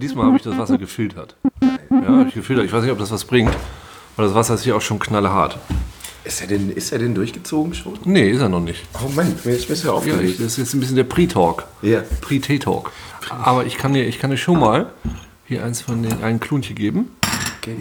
[0.00, 1.36] Diesmal habe ich das Wasser gefiltert.
[1.90, 2.64] Ja, habe ich gefiltert.
[2.64, 3.54] Ich weiß nicht, ob das was bringt,
[4.16, 5.58] weil das Wasser ist hier auch schon knallhart.
[6.24, 7.98] Ist er denn, ist er denn durchgezogen schon?
[8.04, 8.82] Nee, ist er noch nicht.
[9.02, 10.38] Oh Mann, mir ist bisher Ja, aufgeregt.
[10.38, 11.64] das ist jetzt ein bisschen der Pre-Talk.
[11.82, 12.02] Ja.
[12.20, 12.92] Pre-T-Talk.
[13.30, 14.90] Aber ich kann dir, ich kann dir schon mal
[15.46, 17.10] hier eins von den einen Klunche geben.
[17.60, 17.76] Okay.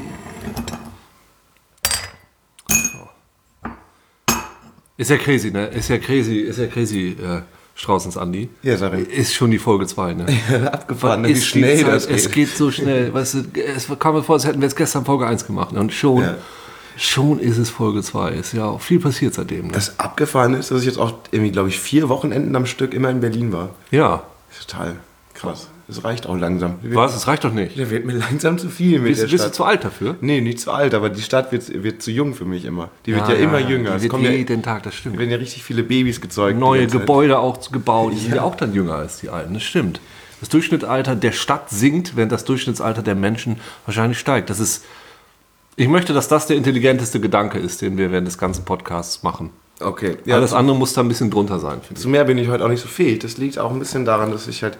[4.97, 5.67] Ist ja crazy, ne?
[5.67, 7.41] Ist ja crazy, ist ja crazy, äh,
[7.79, 8.49] Straußens Andi.
[8.61, 9.07] Ja, sag ich.
[9.07, 10.25] Ist schon die Folge 2, ne?
[10.71, 12.47] Abgefahren, wie Ist die schnell das Es geht.
[12.49, 13.13] geht so schnell.
[13.13, 15.71] Weißt du, es kam mir vor, als hätten wir jetzt gestern Folge 1 gemacht.
[15.71, 15.79] ne?
[15.79, 16.35] Und schon, Ja.
[16.97, 18.31] schon ist es Folge 2.
[18.31, 19.67] Ist ja auch viel passiert seitdem.
[19.67, 19.71] Ne?
[19.73, 23.09] Das abgefahren ist, dass ich jetzt auch irgendwie, glaube ich, vier Wochenenden am Stück immer
[23.11, 23.69] in Berlin war.
[23.91, 24.23] Ja.
[24.67, 24.97] Total
[25.33, 25.69] krass.
[25.89, 26.75] Das reicht auch langsam.
[26.83, 27.13] Was?
[27.13, 27.75] Das reicht doch nicht.
[27.75, 29.55] Der wird mir langsam zu viel mit Bist, der bist du Stadt.
[29.55, 30.15] zu alt dafür?
[30.21, 32.89] nee, nicht zu alt, aber die Stadt wird, wird zu jung für mich immer.
[33.07, 33.89] Die wird ja, immer jünger.
[33.91, 35.17] Die Es wird kommen ja, jeden Tag, das stimmt.
[35.17, 36.59] werden ja richtig viele Babys gezeugt.
[36.59, 36.85] Neue.
[36.85, 38.13] Gebäude auch gebaut.
[38.13, 39.55] Die sind ja auch dann jünger als die alten.
[39.55, 39.99] Das stimmt.
[40.41, 44.51] Das Durchschnittsalter der Stadt sinkt, während das Durchschnittsalter der Menschen wahrscheinlich steigt.
[44.51, 44.85] Das ist.
[45.75, 49.49] Ich möchte, dass das der intelligenteste Gedanke ist, den wir während des ganzen Podcasts machen.
[49.79, 50.17] Okay.
[50.25, 51.79] Ja, Alles andere muss da ein bisschen drunter sein.
[51.95, 53.19] Zu mehr bin ich heute auch nicht so fähig.
[53.19, 54.77] Das liegt auch ein bisschen daran, dass ich halt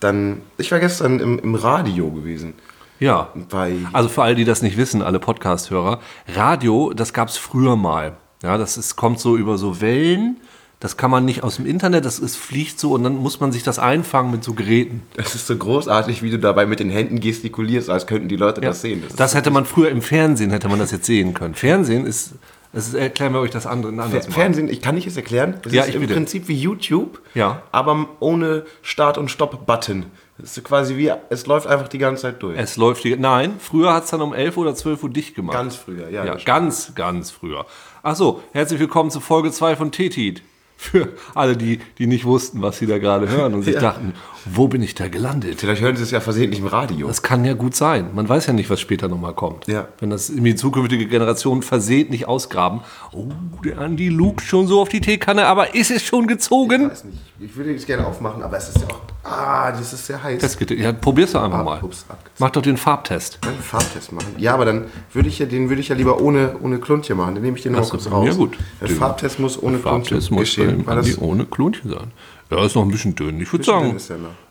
[0.00, 0.42] dann.
[0.58, 2.54] Ich war gestern im, im Radio gewesen.
[3.00, 3.28] Ja.
[3.50, 3.74] Bei.
[3.92, 6.00] Also für alle, die das nicht wissen, alle Podcast-Hörer,
[6.34, 8.16] Radio, das gab es früher mal.
[8.42, 10.36] Ja, das ist, kommt so über so Wellen.
[10.80, 13.50] Das kann man nicht aus dem Internet, das ist, fliegt so und dann muss man
[13.50, 15.02] sich das einfangen mit so Geräten.
[15.16, 18.60] Das ist so großartig, wie du dabei mit den Händen gestikulierst, als könnten die Leute
[18.60, 19.02] das sehen.
[19.04, 21.56] Das, Das hätte man früher im Fernsehen, hätte man das jetzt sehen können.
[21.56, 22.34] Fernsehen ist,
[22.72, 24.20] das ist erklären wir euch das andere Fer Mal.
[24.22, 25.58] Fernsehen, ich kann ich es erklären?
[25.62, 26.14] Das Ja, ist im bitte.
[26.14, 27.62] Prinzip wie YouTube, Ja.
[27.72, 30.06] aber ohne Start- und Stopp-Button.
[30.38, 32.56] Das ist quasi wie, es läuft einfach die ganze Zeit durch.
[32.56, 35.56] Es läuft die, nein, früher hat es dann um 11 oder 12 Uhr dicht gemacht.
[35.56, 36.24] Ganz früher, ja.
[36.24, 37.66] Ja, ganz, ganz früher.
[38.02, 40.42] Achso, herzlich willkommen zu Folge 2 von Tetit.
[40.80, 43.80] Für alle, die, die nicht wussten, was sie da gerade hören und sich Ja.
[43.80, 44.12] dachten,
[44.44, 45.58] wo bin ich da gelandet?
[45.60, 47.08] Vielleicht hören sie es ja versehentlich im Radio.
[47.08, 48.10] Das kann ja gut sein.
[48.14, 49.66] Man weiß ja nicht, was später nochmal kommt.
[49.66, 49.88] Ja.
[49.98, 52.80] Wenn das irgendwie zukünftige Generationen versehentlich ausgraben.
[53.12, 53.26] Oh,
[53.64, 56.84] der Andi lugt schon so auf die Teekanne, aber ist es schon gezogen?
[56.84, 57.18] Ich weiß nicht.
[57.40, 59.00] Ich würde es gerne aufmachen, aber es ist ja auch.
[59.24, 60.40] Ah, das ist sehr heiß.
[60.40, 61.82] Das geht, ja, probier's doch einfach Ah, mal.
[61.82, 62.06] ups.
[62.38, 63.38] Mach doch den Farbtest.
[63.46, 64.28] Einen Farbtest machen.
[64.38, 67.34] Ja, aber dann würde ich ja, den würde ich ja lieber ohne, ohne Kluntje machen.
[67.34, 68.26] Dann nehme ich den noch kurz raus.
[68.26, 68.56] ja gut.
[68.80, 70.67] Der Farbtest muss ohne Kluntje geschehen.
[70.86, 72.12] Weil das, Andi ohne Klonchen sein.
[72.50, 73.40] Ja, ist noch ein bisschen dünn.
[73.40, 73.96] Ich würde sagen,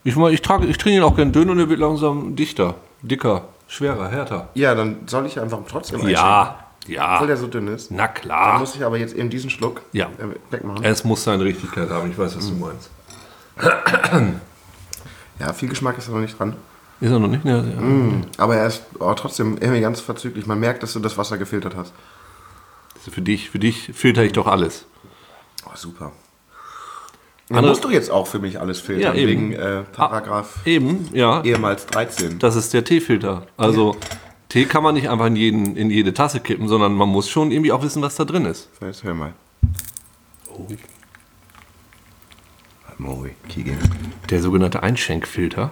[0.04, 2.76] ich, mal, ich, trage, ich trinke ihn auch gern dünn und er wird langsam dichter,
[3.02, 4.50] dicker, schwerer, härter.
[4.54, 7.90] ja, dann soll ich einfach trotzdem einschenken, Ja, Obwohl ja, der so dünn ist.
[7.92, 8.60] na Dann klar.
[8.60, 10.06] muss ich aber jetzt eben diesen Schluck Ja.
[10.20, 10.84] äh, wegmachen.
[10.84, 12.90] Es muss seine Richtigkeit haben, ich weiß, was du meinst.
[15.40, 16.56] Ja, viel Geschmack ist da noch nicht dran.
[17.00, 17.46] Ist er noch nicht?
[17.46, 17.64] Ja, ja.
[18.40, 20.48] Aber er ist oh, trotzdem irgendwie ganz verzüglich.
[20.48, 21.94] Man merkt, dass du das Wasser gefiltert hast.
[22.96, 24.87] Also Für dich, für dich filter ich doch alles.
[25.68, 26.12] Oh, super.
[27.50, 31.42] Andere- musst du jetzt auch für mich alles filtern, Ja, wegen äh, Paragraph Eben, ja.
[31.44, 32.40] ehemals 13.
[32.40, 33.48] Das ist der Teefilter.
[33.56, 33.96] Also
[34.50, 37.52] Tee kann man nicht einfach in, jeden, in jede Tasse kippen, sondern man muss schon
[37.52, 38.70] irgendwie auch wissen, was da drin ist.
[38.82, 39.34] Jetzt hör mal.
[40.54, 40.68] Oh.
[42.98, 43.30] Moi.
[44.30, 45.72] Der sogenannte Einschenkfilter.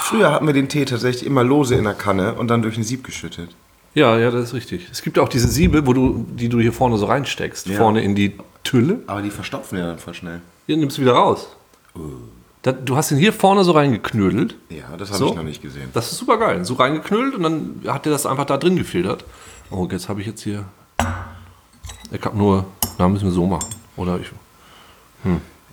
[0.00, 2.82] Früher hatten wir den Tee tatsächlich immer lose in der Kanne und dann durch ein
[2.84, 3.54] Sieb geschüttet.
[3.98, 4.88] Ja, ja, das ist richtig.
[4.92, 7.66] Es gibt auch diese Siebe, wo du, die du hier vorne so reinsteckst.
[7.66, 7.76] Ja.
[7.78, 9.00] Vorne in die Tülle.
[9.06, 10.40] Aber die verstopfen ja dann voll schnell.
[10.66, 11.48] Hier nimmst du wieder raus.
[12.62, 14.54] Da, du hast ihn hier vorne so reingeknödelt.
[14.68, 15.28] Ja, das habe So?
[15.30, 15.88] ich noch nicht gesehen.
[15.94, 16.64] Das ist super geil.
[16.64, 19.24] So reingeknüllt und dann hat er das einfach da drin gefiltert.
[19.70, 20.64] Oh, jetzt habe ich jetzt hier.
[22.10, 22.66] Ich habe nur.
[22.98, 23.68] Na, müssen wir so machen.
[23.96, 24.30] Oder ich.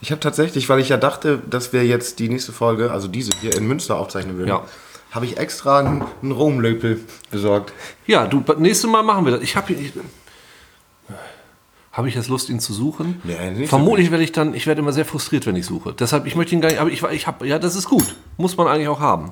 [0.01, 3.31] Ich habe tatsächlich, weil ich ja dachte, dass wir jetzt die nächste Folge, also diese
[3.39, 4.63] hier in Münster aufzeichnen würden, Ja.
[5.15, 6.99] Habe ich extra einen, einen Romlöpel
[7.31, 7.73] besorgt.
[8.05, 9.41] Ja, du, nächstes Mal machen wir das.
[9.41, 9.91] Ich habe hier.
[11.93, 13.21] Habe ich jetzt Lust, ihn zu suchen?
[13.23, 15.93] Nee, nicht so Vermutlich werde ich dann, ich werde immer sehr frustriert, wenn ich suche.
[15.93, 18.15] Deshalb, ich möchte ihn gar nicht, aber ich, ich habe, ja, das ist gut.
[18.35, 19.31] Muss man eigentlich auch haben.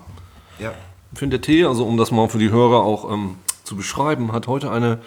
[0.59, 0.71] Ja.
[1.11, 3.35] Ich finde, der Tee, also um das mal für die Hörer auch ähm,
[3.65, 4.99] zu beschreiben, hat heute eine,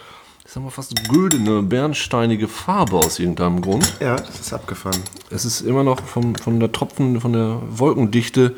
[0.45, 3.91] ich sag mal fast güldene, bernsteinige Farbe aus irgendeinem Grund.
[3.99, 5.01] Ja, das ist abgefahren.
[5.31, 8.55] Es ist immer noch von, von der Tropfen, von der Wolkendichte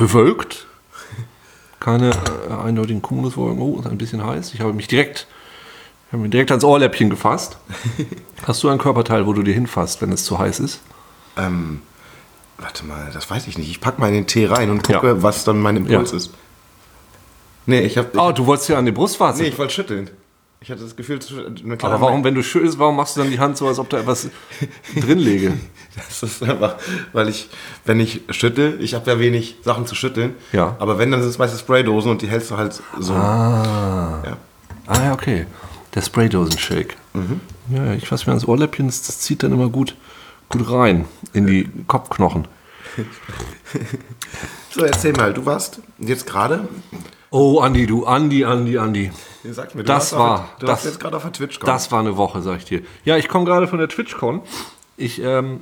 [0.00, 0.66] bewölkt.
[1.78, 3.60] Keine äh, eindeutigen Cumuluswolken.
[3.62, 4.52] Oh, ist ein bisschen heiß.
[4.54, 5.26] Ich habe mich direkt,
[6.10, 7.58] habe mich direkt ans Ohrläppchen gefasst.
[8.46, 10.80] Hast du ein Körperteil, wo du dir hinfasst, wenn es zu heiß ist?
[11.36, 11.82] Ähm,
[12.58, 13.70] warte mal, das weiß ich nicht.
[13.70, 15.22] Ich packe mal in den Tee rein und gucke, Ja.
[15.22, 16.16] was dann mein Impuls Ja.
[16.16, 16.30] ist.
[17.66, 18.10] Nee, ich habe.
[18.18, 19.42] Oh, du wolltest ja an die Brustwarze.
[19.42, 20.10] nee, ich wollte schütteln.
[20.62, 21.18] Ich hatte das Gefühl,
[21.64, 23.78] eine kleine Aber warum, wenn du schüttelst, warum machst du dann die Hand so, als
[23.78, 24.28] ob da etwas
[24.96, 25.52] drin läge?
[25.96, 26.76] Das ist einfach,
[27.12, 27.50] weil ich,
[27.84, 30.34] wenn ich schüttel, ich habe ja wenig Sachen zu schütteln.
[30.52, 30.76] Ja.
[30.78, 33.12] Aber wenn, dann sind es meistens Spraydosen und die hältst du halt so.
[33.12, 34.22] Ah.
[34.24, 34.36] Ja.
[34.86, 35.46] Ah ja, okay.
[35.94, 36.96] Der Spraydosen-Shake.
[37.70, 39.96] Ja, ja, ich fasse mir ans Ohrläppchen, das, das zieht dann immer gut,
[40.48, 42.46] gut rein in die Kopfknochen.
[44.72, 46.68] So, erzähl mal, du warst jetzt gerade.
[47.32, 49.10] Oh, Andi, du, Andi, Andi, Andi.
[49.44, 52.00] Sag mir, du Das war- Auf, du das- jetzt gerade auf der twitch Das war
[52.00, 52.82] eine Woche, sag ich dir.
[53.04, 54.42] Ja, ich komme gerade von der TwitchCon.
[54.96, 55.60] Ich ähm,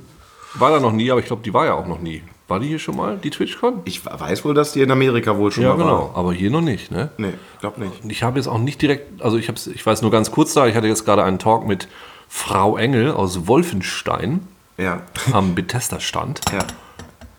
[0.55, 2.23] war da noch nie, aber ich glaube, die war ja auch noch nie.
[2.47, 3.81] War die hier schon mal, die TwitchCon?
[3.85, 6.09] Ich weiß wohl, dass die in Amerika wohl schon Ja, mal genau.
[6.13, 6.17] war.
[6.17, 7.11] Aber hier noch nicht, ne?
[7.17, 7.91] Nee, glaub nicht.
[8.07, 10.65] Ich habe jetzt auch nicht direkt, also ich, hab's, ich weiß nur ganz kurz da,
[10.65, 11.87] ich hatte jetzt gerade einen Talk mit
[12.27, 15.03] Frau Engel aus Wolfenstein Ja.
[15.31, 16.41] am Bethesda-Stand.
[16.51, 16.59] ja.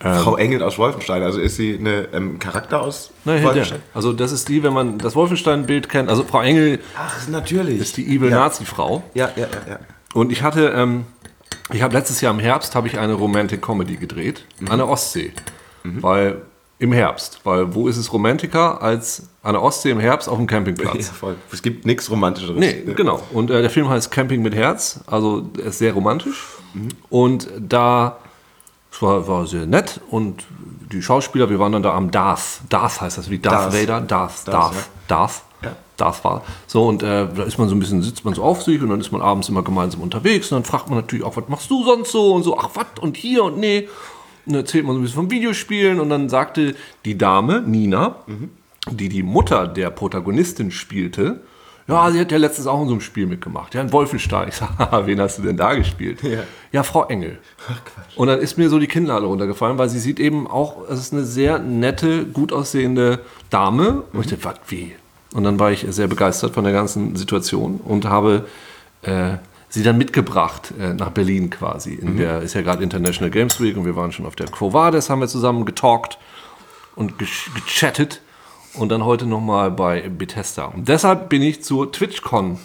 [0.03, 0.15] Ähm.
[0.15, 3.43] Frau Engel aus Wolfenstein, also ist sie eine ähm, Charakter aus Nein.
[3.43, 3.81] Wolfenstein?
[3.93, 7.79] Also das ist die, wenn man das Wolfenstein-Bild kennt, also Frau Engel Ach, natürlich.
[7.79, 8.39] ist die evil ja.
[8.39, 9.03] Nazi-Frau.
[9.13, 9.79] Ja, ja, ja, ja.
[10.13, 11.05] Und ich hatte, ähm,
[11.71, 15.31] ich habe letztes Jahr im Herbst habe ich eine Romantic Comedy gedreht an der Ostsee,
[15.83, 16.41] weil
[16.81, 20.47] im Herbst, weil wo ist es romantiker als an der Ostsee im Herbst auf dem
[20.49, 21.09] ja Campingplatz?
[21.09, 21.35] voll.
[21.51, 22.57] Es gibt nichts Romantischeres.
[22.57, 23.21] Nee, genau.
[23.31, 26.43] Und äh, der Film heißt Camping mit Herz, also er ist sehr romantisch.
[27.09, 28.17] Und da,
[29.01, 30.43] es war, war sehr nett und
[30.91, 32.61] die Schauspieler, wir waren dann da am Darth.
[32.69, 33.81] Darth heißt das, wie Darth, Darth.
[33.81, 34.01] Vader.
[34.01, 34.89] Darth, Darth, Darth.
[35.07, 35.43] Darth.
[35.63, 35.75] Ja.
[35.97, 36.43] Darth war.
[36.67, 38.89] So, und äh, da ist man so ein bisschen, sitzt man so auf sich und
[38.89, 41.71] dann ist man abends immer gemeinsam unterwegs und dann fragt man natürlich auch, was machst
[41.71, 42.33] du sonst so?
[42.33, 43.87] Und so, ach, was und hier und nee.
[44.45, 46.75] Und dann erzählt man so ein bisschen vom Videospielen und dann sagte
[47.05, 48.17] die Dame, Nina,
[48.89, 51.41] die die Mutter der Protagonistin spielte,
[51.87, 54.47] ja, sie hat ja letztens auch in so einem Spiel mitgemacht, ja, in Wolfenstein.
[54.51, 56.23] Ich sag, haha, wen hast du denn da gespielt?
[56.23, 56.39] Ja.
[56.71, 57.37] ja Frau Engel.
[57.69, 58.17] Ach, Quatsch.
[58.17, 61.13] Und dann ist mir so die Kinnlade runtergefallen, weil sie sieht eben auch, es ist
[61.13, 63.19] eine sehr nette, gut aussehende
[63.49, 64.03] Dame.
[64.13, 64.95] Und ich dachte, was, wie?
[65.33, 68.45] Und dann war ich sehr begeistert von der ganzen Situation und habe
[69.03, 69.37] äh,
[69.69, 71.93] sie dann mitgebracht äh, nach Berlin quasi.
[71.93, 74.73] In der ist ja gerade International Games Week und wir waren schon auf der Quo
[74.73, 76.17] Vadis, haben wir zusammen getalkt
[76.95, 78.21] und gechattet
[78.75, 80.65] und dann heute nochmal bei Bethesda.
[80.65, 82.57] Und deshalb bin ich zur TwitchCon,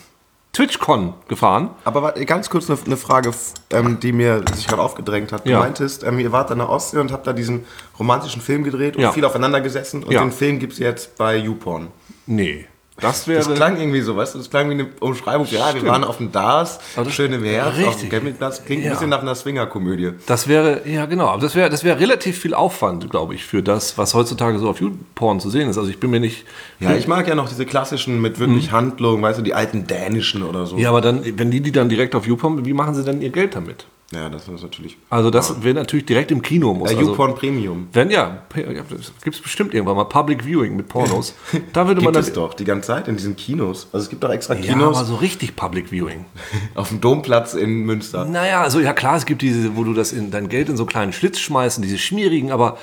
[0.52, 1.70] TwitchCon gefahren.
[1.84, 3.30] Aber warte, ganz kurz eine, eine Frage,
[3.70, 5.44] ähm, die mir sich gerade aufgedrängt hat.
[5.46, 5.58] Du Ja.
[5.58, 7.64] meintest, ähm, ihr wart an der Ostsee und habt da diesen
[7.98, 9.12] romantischen Film gedreht und Ja.
[9.12, 10.20] viel aufeinander gesessen und Ja.
[10.22, 11.88] den Film gibt es jetzt bei YouPorn.
[12.26, 12.66] Nee,
[12.98, 13.54] das Das wäre...
[13.54, 14.38] klang irgendwie so, weißt du?
[14.38, 15.46] Das klang wie eine Umschreibung.
[15.50, 18.08] Ja, wir waren auf dem DAS, Aber das- schön im Herbst, auf dem.
[18.08, 18.64] Campingplatz.
[18.64, 18.90] Klingt Ja.
[18.90, 20.12] ein bisschen nach einer Swingerkomödie.
[20.26, 23.62] Das wäre, ja genau, aber das wäre das wäre relativ viel Aufwand, glaube ich, für
[23.62, 25.78] das, was heutzutage so auf YouPorn zu sehen ist.
[25.78, 26.44] Also ich bin mir nicht...
[26.80, 30.42] Ja, ich mag ja noch diese klassischen mit wirklich Handlung, weißt du, die alten dänischen
[30.42, 30.76] oder so.
[30.76, 30.82] Mhm.
[30.82, 33.30] Ja, aber dann, wenn die die dann direkt auf YouPorn, wie machen sie denn ihr
[33.30, 33.86] Geld damit?
[34.12, 34.96] Ja, das ist natürlich.
[35.10, 36.92] Also das wäre natürlich direkt im Kino muss.
[36.92, 37.88] Ja, also, YouPorn Premium.
[37.92, 41.34] wenn ja, gibt es bestimmt irgendwann mal Public Viewing mit Pornos.
[41.72, 42.22] Da würde man Gibt dann...
[42.22, 43.88] es doch die ganze Zeit in diesen Kinos.
[43.92, 46.24] Also es gibt doch extra Ja, Kinos aber so richtig Public Viewing.
[46.76, 48.24] auf dem Domplatz in Münster.
[48.24, 50.86] Naja, also ja klar, es gibt diese, wo du das in dein Geld in so
[50.86, 52.78] kleinen Schlitz schmeißt, diese schmierigen, aber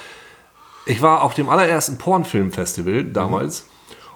[0.85, 3.67] ich war auf dem allerersten Pornfilmfestival damals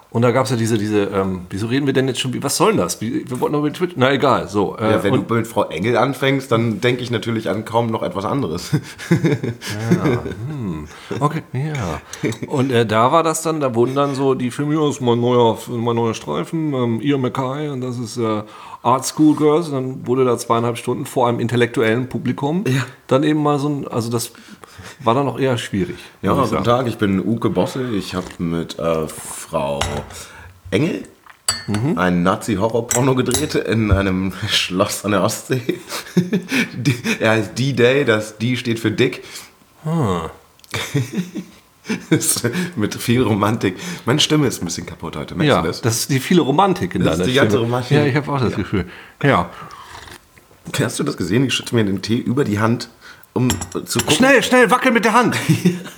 [0.09, 2.41] und da gab es ja diese, diese, ähm, wieso reden wir denn jetzt schon, wie-
[2.41, 2.99] was soll denn das?
[3.01, 4.77] Wir wollten noch mit Twitch, na egal, so.
[4.77, 7.87] Äh, Ja, wenn und, du mit Frau Engel anfängst, dann denke ich natürlich an kaum
[7.87, 8.71] noch etwas anderes.
[11.19, 12.01] okay, ja.
[12.47, 15.01] Und äh, da war das dann, da wurden dann so die Filme, ja, das ist
[15.01, 18.43] mein neuer, mein neuer Streifen, ähm, Ian Mackay und das ist äh,
[18.83, 22.83] Art School Girls und dann wurde da zweieinhalb Stunden vor einem intellektuellen Publikum Ja.
[23.07, 24.31] dann eben mal so ein, also das
[24.99, 25.97] war dann auch eher schwierig.
[26.21, 26.63] Ja, guten sagen.
[26.63, 27.89] Tag, ich bin Uke Bosse.
[27.91, 29.79] Ich habe mit äh, Frau
[30.71, 31.03] Engel
[31.95, 35.61] ein Nazi-Horror-Porno gedreht in einem Schloss an der Ostsee.
[36.73, 39.23] Die- er heißt D-Day, das D steht für Dick.
[42.09, 43.75] Ist mit viel Romantik.
[44.05, 45.81] Meine Stimme ist ein bisschen kaputt heute, merkst Ja, du das?
[45.81, 47.63] das ist die viele Romantik in Das ist deiner die ganze Stimme.
[47.65, 47.91] Romantik.
[47.97, 48.85] Ja, ich habe auch das Gefühl.
[49.23, 49.49] Ja.
[50.81, 51.45] Hast du das gesehen?
[51.45, 52.89] Ich schütte mir den Tee über die Hand,
[53.37, 53.49] um
[53.85, 54.15] zu gucken.
[54.15, 55.35] Schnell, schnell, wackel mit der Hand.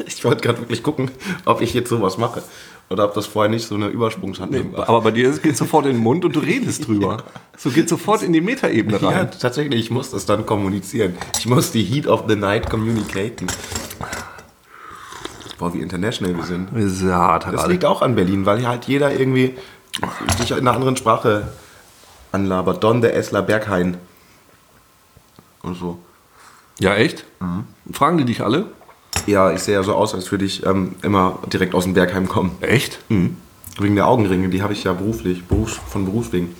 [0.05, 1.11] Ich wollte gerade wirklich gucken,
[1.45, 2.43] ob ich jetzt sowas mache.
[2.89, 4.89] Oder ob das vorher nicht so eine Übersprungshandlung war.
[4.89, 7.23] Aber bei dir geht sofort in den Mund und du redest drüber.
[7.55, 9.29] So geht sofort in die Metaebene Ja, rein.
[9.39, 11.15] tatsächlich, ich muss das dann kommunizieren.
[11.37, 13.47] Ich muss die Heat of the Night communicaten.
[15.57, 16.69] Boah, wie international wir sind.
[16.73, 19.55] Das ist ja hart, Das liegt auch an Berlin, weil hier halt jeder irgendwie
[20.37, 21.49] sich in einer anderen Sprache
[22.31, 22.83] anlabert.
[22.83, 23.97] Don der Essler Berghain.
[25.61, 25.99] Und so.
[26.79, 27.25] Ja, echt?
[27.91, 28.65] Fragen die dich alle?
[29.27, 32.27] Ja, ich sehe ja so aus, als würde ich ähm, immer direkt aus dem Bergheim
[32.27, 32.55] kommen.
[32.61, 32.99] Echt?
[33.09, 33.37] Mhm.
[33.79, 36.55] Wegen der Augenringe, die habe ich ja beruflich, Berufs, von Berufswegen.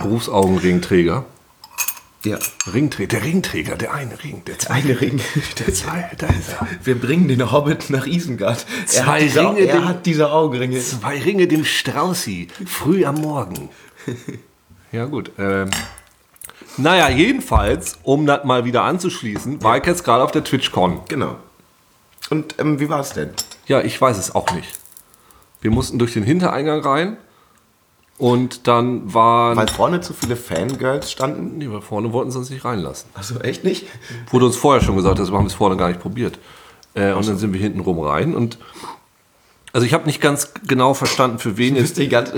[0.00, 1.24] Berufsaugenringträger.
[2.24, 2.38] Ja.
[2.72, 4.88] Ringträger, der Ringträger, der eine Ring, der zweite.
[4.88, 5.20] Eine Ring.
[5.58, 6.66] Der zwei, da ist er.
[6.82, 8.66] Wir bringen den Hobbit nach Isengard.
[8.80, 10.80] Er, Zwei hat diese, Ringe, er den- hat diese Augenringe.
[10.80, 13.68] Zwei Ringe dem Straußi, früh am Morgen.
[14.90, 15.30] Ja, gut.
[15.38, 15.68] Ähm,
[16.78, 21.00] naja, jedenfalls, um das mal wieder anzuschließen, war ich jetzt gerade auf der TwitchCon.
[21.08, 21.36] Genau.
[22.30, 23.30] Und ähm, wie war es denn?
[23.66, 24.78] Ja, ich weiß es auch nicht.
[25.60, 27.16] Wir mussten durch den Hintereingang rein.
[28.18, 29.56] Und dann waren.
[29.56, 31.58] Weil vorne zu viele Fangirls standen.
[31.58, 33.08] nee, weil vorne wollten sie uns nicht reinlassen.
[33.14, 33.86] Also echt nicht?
[34.30, 36.38] Wurde uns vorher schon gesagt, deshalb haben wir es vorne gar nicht probiert.
[36.94, 38.58] Äh, und dann sind wir hinten rum rein und.
[39.72, 41.82] Also ich habe nicht ganz genau verstanden, für wen jetzt.
[41.82, 42.32] bist die ganze,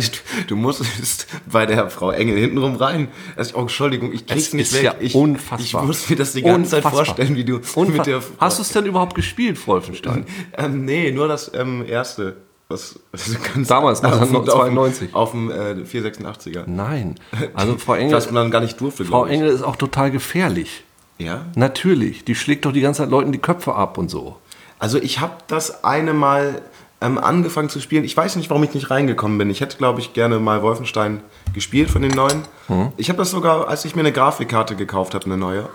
[0.49, 3.09] du musstest bei der Frau Engel hintenrum rein.
[3.37, 4.83] Also, oh, Entschuldigung, ich krieg's Es nicht ist weg.
[4.83, 5.83] ja ich, unfassbar.
[5.83, 7.05] Ich muss mir das die ganze Zeit Unfassbar.
[7.07, 10.25] vorstellen, wie du Unfa- mit der Hast du es denn überhaupt gespielt, Wolfenstein?
[10.59, 12.37] Ähm, nee, nur das ähm, erste.
[12.69, 13.35] Was, also
[13.67, 15.15] Damals, auf dem- 1992.
[15.15, 16.65] Auf dem, auf dem äh, 486er.
[16.67, 17.15] Nein.
[17.55, 19.25] Also Frau Engel, Was man dann gar nicht durfte, Frau.
[19.27, 20.85] Engel ist auch total gefährlich.
[21.19, 21.47] Ja?
[21.55, 22.25] Natürlich.
[22.25, 24.39] Die schlägt doch die ganze Zeit Leuten die Köpfe ab und so.
[24.79, 26.63] Also ich habe das eine Mal
[27.01, 28.05] ähm, angefangen zu spielen.
[28.05, 29.51] Ich weiß nicht, warum ich nicht reingekommen bin.
[29.51, 31.23] Ich hätte, glaube ich, gerne mal Wolfenstein
[31.55, 32.43] gespielt von den neuen.
[32.69, 32.93] Mhm.
[32.97, 35.69] Ich habe das sogar, als ich mir eine Grafikkarte gekauft habe, eine neue,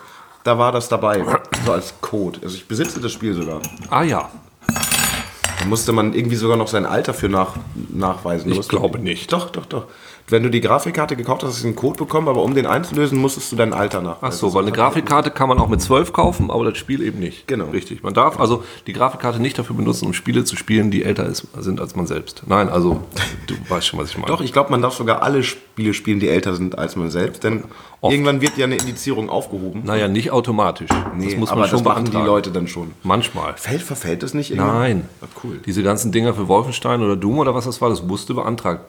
[0.43, 1.25] da war das dabei,
[1.65, 2.39] so als Code.
[2.43, 3.61] Also ich besitze das Spiel sogar.
[3.89, 4.29] Ah ja.
[5.59, 7.55] Da musste man irgendwie sogar noch sein Alter für nach,
[7.89, 8.51] nachweisen.
[8.51, 9.33] Ich glaube nicht.
[9.33, 9.87] Doch, doch, doch.
[10.27, 13.19] Wenn du die Grafikkarte gekauft hast, hast du einen Code bekommen, aber um den einzulösen,
[13.19, 14.25] musstest du dein Alter nachweisen.
[14.27, 17.19] Ach so, weil eine Grafikkarte kann man auch mit 12 kaufen, aber das Spiel eben
[17.19, 17.47] nicht.
[17.47, 17.65] Genau.
[17.65, 18.01] Richtig.
[18.01, 21.47] Man darf also die Grafikkarte nicht dafür benutzen, um Spiele zu spielen, die älter ist,
[21.59, 22.41] sind als man selbst.
[22.47, 23.03] Nein, also
[23.45, 24.27] du weißt schon, was ich meine.
[24.27, 27.43] Doch, ich glaube, man darf sogar alle Spiele spielen, die älter sind als man selbst,
[27.43, 27.63] denn
[28.01, 28.11] Oft.
[28.11, 29.83] irgendwann wird ja eine Indizierung aufgehoben.
[29.85, 30.89] Naja, nicht automatisch.
[31.15, 32.25] Nee, das muss man aber schon das machen die beantragen.
[32.25, 32.93] Leute dann schon.
[33.03, 33.53] Manchmal.
[33.57, 34.75] Fällt, verfällt das nicht irgendwann?
[34.75, 35.09] Nein.
[35.21, 35.59] Ah, cool.
[35.63, 38.85] Diese ganzen Dinger für Wolfenstein oder Doom oder was das war, das musste beantragt.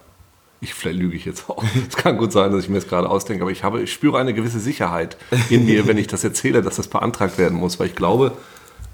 [0.66, 1.62] Ich vielleicht lüge ich jetzt auch.
[1.88, 4.18] Es kann gut sein, dass ich mir das gerade ausdenke, aber ich habe, ich spüre
[4.18, 5.16] eine gewisse Sicherheit
[5.48, 8.32] in mir, wenn ich das erzähle, dass das beantragt werden muss, weil ich glaube,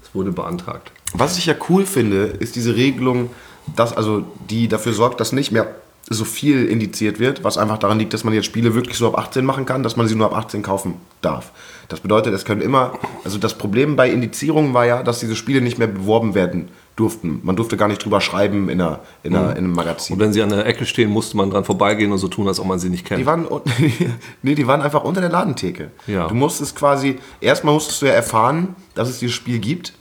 [0.03, 0.91] es wurde beantragt.
[1.13, 3.31] Was ich ja cool finde, ist diese Regelung,
[3.75, 5.73] dass also die dafür sorgt, dass nicht mehr
[6.09, 9.17] so viel indiziert wird, was einfach daran liegt, dass man jetzt Spiele wirklich so ab
[9.17, 11.51] 18 machen kann, dass man sie nur ab 18 kaufen darf.
[11.87, 15.61] Das bedeutet, es können immer, also das Problem bei Indizierungen war ja, dass diese Spiele
[15.61, 17.41] nicht mehr beworben werden durften.
[17.43, 20.13] Man durfte gar nicht drüber schreiben in, einer, in, einer, in einem Magazin.
[20.13, 22.59] Und wenn sie an der Ecke stehen, musste man dran vorbeigehen und so tun, als
[22.59, 23.19] ob man sie nicht kennt.
[23.19, 23.47] Die waren,
[24.43, 25.91] nee, die waren einfach unter der Ladentheke.
[26.05, 26.27] Ja.
[26.27, 29.93] Du musstest quasi, erstmal musstest du ja erfahren, dass es dieses Spiel gibt.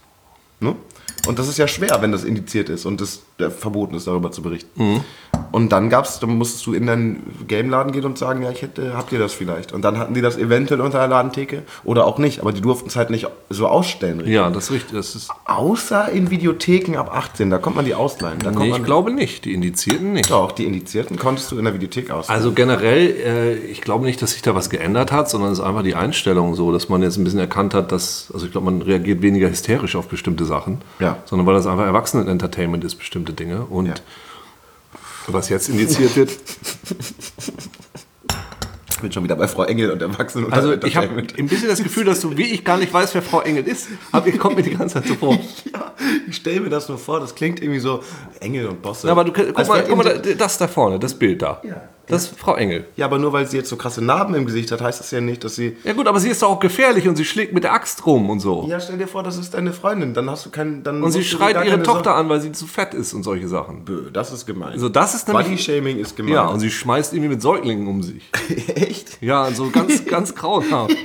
[0.60, 0.76] Ne?
[1.26, 4.42] Und das ist ja schwer, wenn das indiziert ist und äh, verboten ist, darüber zu
[4.42, 4.82] berichten.
[4.82, 5.00] Mhm.
[5.50, 8.96] Und dann gab's, dann musstest du in deinen Gameladen gehen und sagen, ja, ich hätte,
[8.96, 9.72] habt ihr das vielleicht?
[9.72, 12.88] Und dann hatten die das eventuell unter der Ladentheke oder auch nicht, aber die durften
[12.88, 14.18] es halt nicht so ausstellen.
[14.18, 14.34] richtig?
[14.34, 14.92] ja, das ist richtig.
[14.94, 18.38] Das ist, Außer in Videotheken ab 18, da kommt man die ausleihen.
[18.38, 19.44] Da nee, man, ich glaube nicht.
[19.44, 20.30] Die Indizierten nicht.
[20.30, 22.38] Doch, die Indizierten konntest du in der Videothek ausleihen.
[22.38, 25.64] Also generell, äh, ich glaube nicht, dass sich da was geändert hat, sondern es ist
[25.64, 28.70] einfach die Einstellung so, dass man jetzt ein bisschen erkannt hat, dass, also ich glaube,
[28.70, 31.18] man reagiert weniger hysterisch auf bestimmte Sachen, Ja.
[31.26, 33.64] sondern weil das einfach Erwachsenen-Entertainment ist, bestimmte Dinge.
[33.66, 33.94] Und Ja.
[35.28, 36.30] was jetzt indiziert wird,
[38.90, 41.68] ich bin schon wieder bei Frau Engel und Erwachsenen und also ich habe ein bisschen
[41.68, 44.38] das Gefühl, dass du, wie ich gar nicht weiß, wer Frau Engel ist, aber ich
[44.38, 45.38] kommt mir die ganze Zeit so vor.
[45.72, 45.92] Ja,
[46.28, 48.02] ich stelle mir das nur vor, das klingt irgendwie so
[48.40, 49.10] Engel und Bosse.
[49.10, 51.60] Aber du, guck mal, guck mal, das da vorne, das Bild da.
[51.64, 51.82] Ja.
[52.08, 52.86] Das ist Frau Engel.
[52.96, 55.20] ja, aber nur weil sie jetzt so krasse Narben im Gesicht hat, heißt das ja
[55.20, 55.76] nicht, dass sie.
[55.84, 58.28] Ja gut, aber sie ist doch auch gefährlich und sie schlägt mit der Axt rum
[58.30, 58.66] und so.
[58.68, 60.82] Ja, stell dir vor, das ist deine Freundin, dann hast du keinen.
[60.82, 63.84] Dann Und sie schreit ihre Tochter an, weil sie zu fett ist und solche Sachen.
[63.84, 64.72] Bö, das ist gemein.
[64.72, 65.46] Also das ist nämlich...
[65.46, 66.34] Body-Shaming ist gemein.
[66.34, 68.30] Ja, und sie schmeißt irgendwie mit Säuglingen um sich.
[68.74, 69.22] Echt?
[69.22, 70.96] Ja, so ganz, ganz grauenhaft.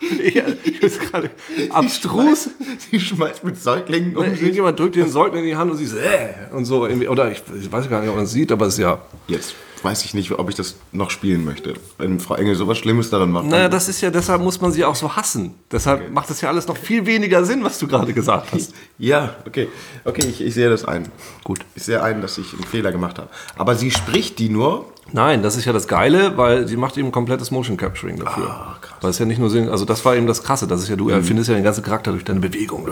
[0.00, 1.30] Ja, ich bin gerade
[1.70, 2.48] abstrus.
[2.90, 4.24] Sie schmeißt mit Säuglingen um.
[4.24, 6.86] Irgendjemand drückt den Säugling in die Hand und sie so, äh, und so.
[6.86, 7.08] irgendwie.
[7.08, 9.00] Oder ich, ich weiß gar nicht, ob man es sieht, aber es ist ja.
[9.28, 11.74] Jetzt weiß ich nicht, ob ich das noch spielen möchte.
[11.98, 13.46] Wenn Frau Engel sowas Schlimmes daran macht.
[13.46, 15.54] Naja, das ist ja, deshalb muss man sie auch so hassen.
[15.70, 18.74] Deshalb macht das ja alles noch viel weniger Sinn, was du gerade gesagt hast.
[18.98, 19.68] Ja, okay.
[20.04, 21.08] Okay, ich, ich sehe das ein.
[21.42, 21.60] Gut.
[21.74, 23.30] Ich sehe ein, dass ich einen Fehler gemacht habe.
[23.56, 24.92] Aber sie spricht die nur.
[25.12, 28.50] Nein, das ist ja das Geile, weil sie macht eben komplettes Motion Capturing dafür.
[28.50, 28.98] Ah, krass.
[29.00, 30.96] Weil es ja nicht nur Sinn, also das war eben das Krasse, das ist ja,
[30.96, 32.88] du erfindest ja den ganzen Charakter durch deine Bewegung.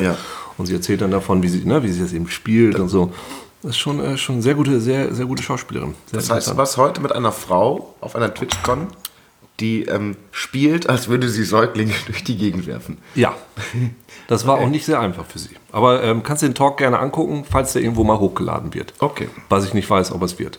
[0.00, 0.16] Ja.
[0.58, 3.12] Und sie erzählt dann davon, wie sie, ne, wie sie das eben spielt und so.
[3.62, 5.94] Das ist schon, äh, schon sehr gute, sehr, sehr gute Schauspielerin.
[6.06, 8.88] Sehr Das heißt, du warst heute mit einer Frau auf einer TwitchCon,
[9.60, 12.98] die ähm, spielt, als würde sie Säuglinge durch die Gegend werfen.
[13.14, 13.34] Ja,
[14.28, 15.50] das war auch nicht sehr einfach für sie.
[15.72, 18.94] Aber ähm, kannst du den Talk gerne angucken, falls der irgendwo mal hochgeladen wird.
[18.98, 19.28] Okay.
[19.50, 20.58] Was ich nicht weiß, ob es wird.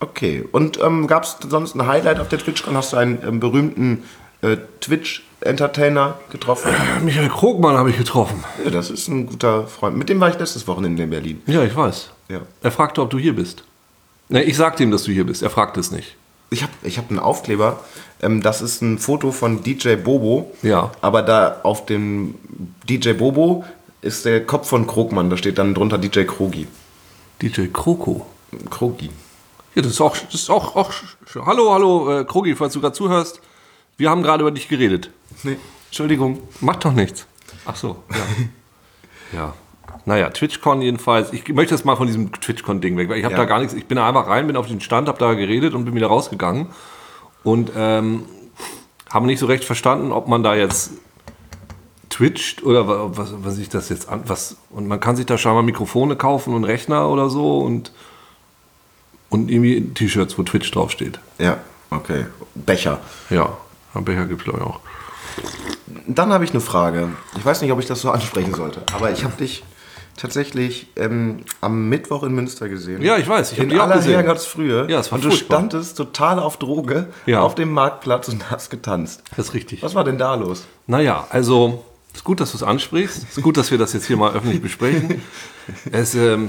[0.00, 0.44] Okay.
[0.52, 2.76] Und ähm, gab es sonst ein Highlight auf der TwitchCon?
[2.76, 4.04] Hast du einen ähm, berühmten
[4.42, 6.70] äh, Twitch-Entertainer getroffen?
[7.04, 8.44] Michael Krogmann habe ich getroffen.
[8.64, 9.96] Ja, das ist ein guter Freund.
[9.96, 11.42] Mit dem war ich letztes Wochenende in Berlin.
[11.46, 12.10] Ja, ich weiß.
[12.28, 12.40] Ja.
[12.62, 13.64] Er fragte, ob du hier bist.
[14.28, 15.42] Ne, ich sagte ihm, dass du hier bist.
[15.42, 16.16] Er fragte es nicht.
[16.50, 17.80] Ich habe ich hab einen Aufkleber.
[18.22, 20.52] Ähm, das ist ein Foto von DJ Bobo.
[20.62, 20.92] Ja.
[21.00, 22.34] Aber da auf dem
[22.88, 23.64] DJ Bobo
[24.00, 25.30] ist der Kopf von Krogmann.
[25.30, 26.66] Da steht dann drunter DJ Krogi.
[27.42, 28.26] DJ Kroko.
[28.70, 29.10] Krogi.
[29.78, 30.90] Ja, das ist auch, das ist auch, auch
[31.46, 33.40] Hallo, hallo, äh, Krogi, falls du gerade zuhörst.
[33.96, 35.12] Wir haben gerade über dich geredet.
[35.44, 35.56] Nee.
[35.86, 37.28] Entschuldigung, macht doch nichts.
[37.64, 38.02] Ach so,
[39.32, 39.38] ja.
[39.38, 39.54] ja.
[40.04, 41.32] Naja, TwitchCon jedenfalls.
[41.32, 43.08] Ich möchte jetzt mal von diesem TwitchCon-Ding weg.
[43.08, 43.38] weil Ich habe Ja.
[43.38, 43.72] da gar nichts.
[43.74, 46.08] Ich bin da einfach rein, bin auf den Stand, habe da geredet und bin wieder
[46.08, 46.66] rausgegangen.
[47.44, 48.24] Und ähm,
[49.12, 50.90] habe nicht so recht verstanden, ob man da jetzt
[52.10, 54.22] twitcht oder wa- was, was sich das jetzt an.
[54.26, 57.92] Was, und man kann sich da scheinbar Mikrofone kaufen und Rechner oder so und,
[59.30, 61.18] und irgendwie T-Shirts, wo Twitch draufsteht.
[61.38, 61.58] Ja,
[61.90, 62.26] okay.
[62.54, 63.00] Becher.
[63.30, 63.56] Ja,
[63.94, 64.80] Becher gibt es glaube ich auch.
[66.06, 67.10] Dann habe ich eine Frage.
[67.36, 69.62] Ich weiß nicht, ob ich das so ansprechen sollte, aber ich habe dich
[70.16, 73.02] tatsächlich ähm, am Mittwoch in Münster gesehen.
[73.02, 74.14] Ja, ich weiß, ich in aller gesehen.
[74.14, 74.86] Herrgottsfrühe.
[74.90, 75.58] Ja, es war Und du furchtbar.
[75.60, 77.40] standest total auf Droge Ja.
[77.42, 79.22] auf dem Marktplatz und hast getanzt.
[79.36, 79.82] Das ist richtig.
[79.82, 80.64] Was war denn da los?
[80.88, 83.24] Naja, also ist gut, dass du es ansprichst.
[83.36, 85.22] Ist gut, dass wir das jetzt hier mal öffentlich besprechen.
[85.92, 86.48] Es, ähm,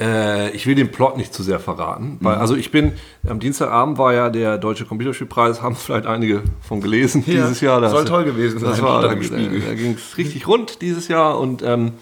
[0.00, 2.16] äh, ich will den Plot nicht zu sehr verraten.
[2.20, 2.40] Weil, Mhm.
[2.40, 2.92] also ich bin,
[3.28, 7.86] am Dienstagabend war ja der Deutsche Computerspielpreis, haben vielleicht einige von gelesen Ja, dieses Jahr.
[7.90, 9.38] soll toll gewesen das sein, War, stand da
[9.68, 11.38] da ging es richtig rund dieses Jahr.
[11.38, 11.92] Und ähm,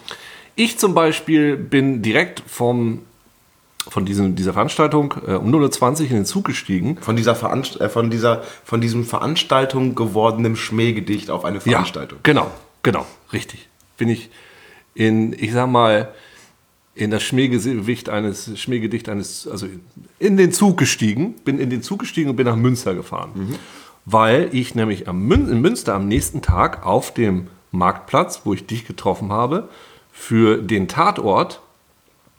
[0.54, 3.00] ich zum Beispiel bin direkt vom,
[3.88, 6.98] von diesem, dieser Veranstaltung äh, um 0.20 Uhr in den Zug gestiegen.
[7.00, 12.18] Von dieser Veranst äh, von dieser von diesem Veranstaltung gewordenen Schmähgedicht auf eine Veranstaltung.
[12.18, 12.50] Ja, genau,
[12.82, 13.68] genau, richtig.
[13.96, 14.30] Bin ich
[14.94, 16.08] in, ich sag mal,
[16.98, 19.66] in das Schmähgewicht eines, Schmähgedicht eines, also
[20.18, 23.56] in den Zug gestiegen, bin in den Zug gestiegen und bin nach Münster gefahren.
[24.04, 28.66] Weil ich nämlich am Mün in Münster am nächsten Tag auf dem Marktplatz, wo ich
[28.66, 29.68] dich getroffen habe,
[30.12, 31.60] für den Tatort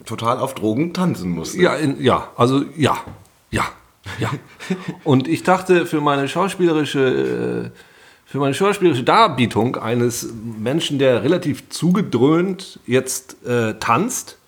[0.05, 1.61] Total auf Drogen tanzen musste.
[1.61, 2.97] ja, in, ja, also ja,
[3.51, 3.65] ja,
[4.17, 4.31] ja.
[5.03, 7.79] Und ich dachte, für meine schauspielerische, äh,
[8.25, 14.38] für meine schauspielerische Darbietung eines Menschen, der relativ zugedröhnt jetzt äh, tanzt,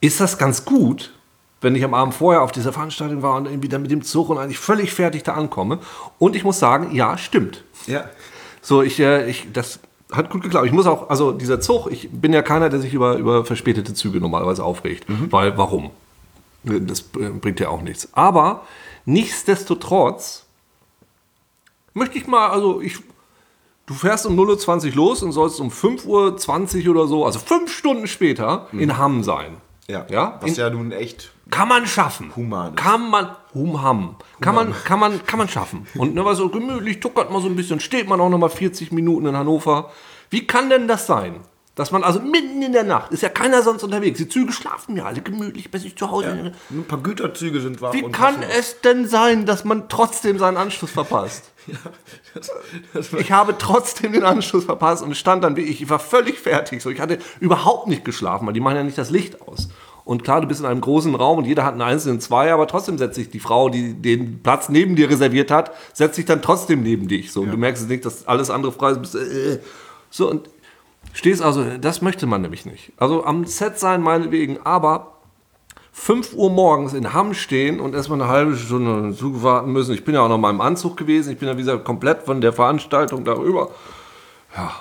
[0.00, 1.12] ist das ganz gut,
[1.60, 4.30] wenn ich am Abend vorher auf dieser Veranstaltung war und irgendwie dann mit dem Zug
[4.30, 5.78] und eigentlich völlig fertig da ankomme.
[6.18, 7.64] Und ich muss sagen, ja, stimmt.
[7.86, 8.04] ja.
[8.62, 9.80] So, ich, äh, ich, das
[10.12, 10.66] hat gut geklappt.
[10.66, 13.94] Ich muss auch, also dieser Zug, ich bin ja keiner, der sich über, über verspätete
[13.94, 15.04] Züge normalerweise aufregt.
[15.30, 15.90] Weil, warum?
[16.62, 18.08] Das bringt ja auch nichts.
[18.12, 18.66] Aber
[19.04, 20.44] nichtsdestotrotz
[21.94, 22.98] möchte ich mal, also ich,
[23.90, 27.76] du fährst um 0.20 Uhr los und sollst um 5.20 Uhr oder so, also fünf
[27.76, 29.56] Stunden später, in Hamm sein.
[29.88, 30.06] Ja.
[30.08, 30.38] Ja?
[30.40, 32.30] Was In- ja nun echt Kann man schaffen.
[32.36, 32.76] Human ist.
[32.76, 34.14] Kann man, humham.
[34.40, 35.88] Kann man, kann man, kann man schaffen.
[35.96, 38.92] Und ne, so gemütlich, tuckert man so ein bisschen, steht man auch noch mal 40
[38.92, 39.90] Minuten in Hannover.
[40.30, 41.40] Wie kann denn das sein?
[41.76, 44.96] Dass man also mitten in der Nacht, ist ja keiner sonst unterwegs, die Züge schlafen
[44.96, 46.52] ja alle gemütlich bei sich zu Hause.
[46.70, 47.92] ein paar Güterzüge sind wach.
[47.92, 51.50] Wie kann es denn sein, dass man trotzdem seinen Anschluss verpasst?
[52.32, 52.48] Das,
[52.94, 55.82] das war, Ich habe trotzdem den Anschluss verpasst und stand dann wie ich.
[55.82, 56.80] Ich war völlig fertig.
[56.80, 59.68] So, ich hatte überhaupt nicht geschlafen, weil die machen ja nicht das Licht aus.
[60.04, 62.66] Und klar, du bist in einem großen Raum und jeder hat einen einzelnen Zweier, aber
[62.68, 66.40] trotzdem setzt sich die Frau, die den Platz neben dir reserviert hat, setzt sich dann
[66.40, 67.32] trotzdem neben dich.
[67.32, 69.00] So, und du merkst es nicht, dass alles andere frei ist.
[69.00, 69.58] Bist, äh,
[70.08, 70.48] so, und
[71.12, 72.92] stehst also, das möchte man nämlich nicht.
[72.96, 75.20] Also am Set sein, meinetwegen, aber
[75.92, 79.92] 5 Uhr morgens in Hamm stehen und erstmal eine halbe Stunde Zug warten müssen.
[79.92, 81.32] Ich bin ja auch noch mal im Anzug gewesen.
[81.32, 83.70] Ich bin ja wie gesagt komplett von der Veranstaltung darüber.
[84.56, 84.72] Ja.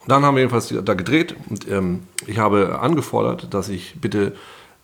[0.00, 4.34] Und dann haben wir jedenfalls da gedreht und ähm, ich habe angefordert, dass ich bitte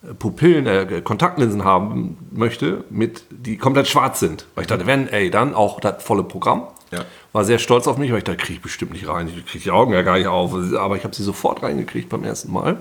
[0.03, 4.47] äh, Pupillen, äh, Kontaktlinsen haben möchte, mit, die komplett schwarz sind.
[4.55, 6.65] Weil ich dachte, wenn, ey, dann auch das volle Programm.
[6.93, 7.05] Ja.
[7.33, 9.29] War sehr stolz auf mich, weil ich dachte, kriege ich bestimmt nicht rein.
[9.29, 10.55] Ich kriege die Augen ja gar nicht auf.
[10.79, 12.77] Aber ich habe sie sofort reingekriegt beim ersten Mal.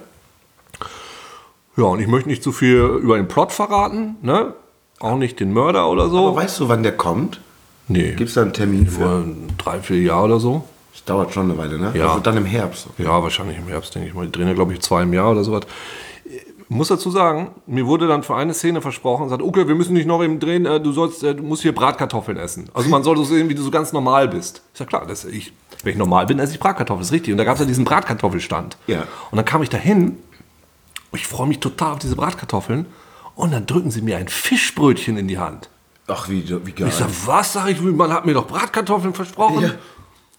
[1.78, 4.54] Ja, und ich möchte nicht zu viel über den Plot verraten, ne?
[5.00, 6.20] Auch nicht den Mörder oder so.
[6.20, 7.42] aber weißt du, wann der kommt?
[7.88, 8.14] nee.
[8.14, 9.04] Gibt es da einen Termin für?
[9.04, 9.26] Vor
[9.58, 10.64] drei, vier Jahren oder so.
[10.94, 11.92] Das dauert schon eine Weile, ne?
[11.94, 12.08] Ja.
[12.08, 12.88] Also dann im Herbst.
[12.98, 14.26] Ja, wahrscheinlich im Herbst, denke ich mal.
[14.26, 15.64] Die drehen ja, glaube ich, zwei im Jahr oder sowas.
[16.15, 16.15] Ich
[16.68, 19.94] muss dazu sagen, mir wurde dann für eine Szene versprochen und sagt, okay, wir müssen
[19.94, 22.70] nicht noch eben drehen, äh, du sollst, äh, du musst hier Bratkartoffeln essen.
[22.74, 24.62] Also man soll so sehen, wie du so ganz normal bist.
[24.74, 27.34] Ich sag klar, das, ich, wenn ich normal bin, esse ich Bratkartoffeln, das ist richtig.
[27.34, 28.78] Und da gab es ja diesen Bratkartoffelstand.
[28.88, 29.04] Ja.
[29.32, 30.18] Und dann kam ich da hin,
[31.14, 32.88] ich freue mich total auf diese Bratkartoffeln
[33.36, 35.70] und dann drücken sie mir ein Fischbrötchen in die Hand.
[36.08, 36.88] Ach, wie, wie geil.
[36.88, 39.62] Ich sag, was sag ich, man hat mir doch Bratkartoffeln versprochen.
[39.64, 39.72] Ja.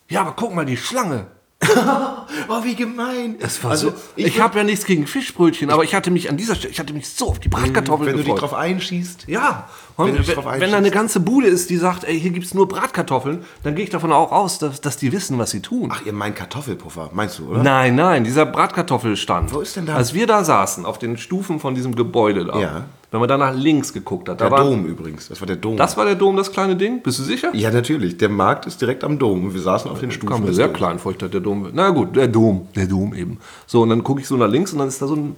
[0.08, 1.26] Ja, aber guck mal, die Schlange.
[2.48, 3.36] oh, wie gemein.
[3.38, 6.36] Es war also, so, ich habe ja nichts gegen Fischbrötchen, aber ich hatte mich an
[6.36, 8.42] dieser Stelle, ich hatte mich so auf die Bratkartoffeln wenn du dich gefreut.
[8.50, 9.24] drauf einschießt.
[9.26, 9.66] ja,
[9.96, 10.72] Wenn wenn, dich wenn, einschießt.
[10.72, 13.90] da eine ganze Bude ist, die sagt, ey, hier gibt's nur Bratkartoffeln, dann gehe ich
[13.90, 15.90] davon auch aus, dass, dass die wissen, was sie tun.
[15.92, 17.62] Ach, ihr meint Kartoffelpuffer, meinst du, oder?
[17.62, 19.52] Nein, nein, dieser Bratkartoffelstand.
[19.54, 22.58] Wo ist denn da- Als wir da saßen, auf den Stufen von diesem Gebäude da,
[22.58, 22.84] Ja.
[23.10, 25.28] Wenn man da nach links geguckt hat, Der da war, Dom übrigens.
[25.28, 25.76] Das war der Dom.
[25.76, 27.50] das war der Dom, das kleine Ding, bist du sicher?
[27.54, 28.16] ja, natürlich.
[28.18, 29.54] Der Markt ist direkt am Dom.
[29.54, 30.32] Wir saßen auf den Stufen.
[30.34, 30.76] kam mir sehr Doms.
[30.78, 31.70] klein vor, ich dachte, der Dom.
[31.72, 33.38] Na gut, der Dom, der Dom eben.
[33.66, 35.36] So, und dann gucke ich so nach links und dann ist da so ein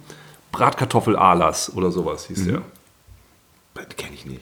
[0.51, 2.61] Bratkartoffel-Alas oder sowas, hieß der.
[3.75, 4.41] Das kenn ich nicht.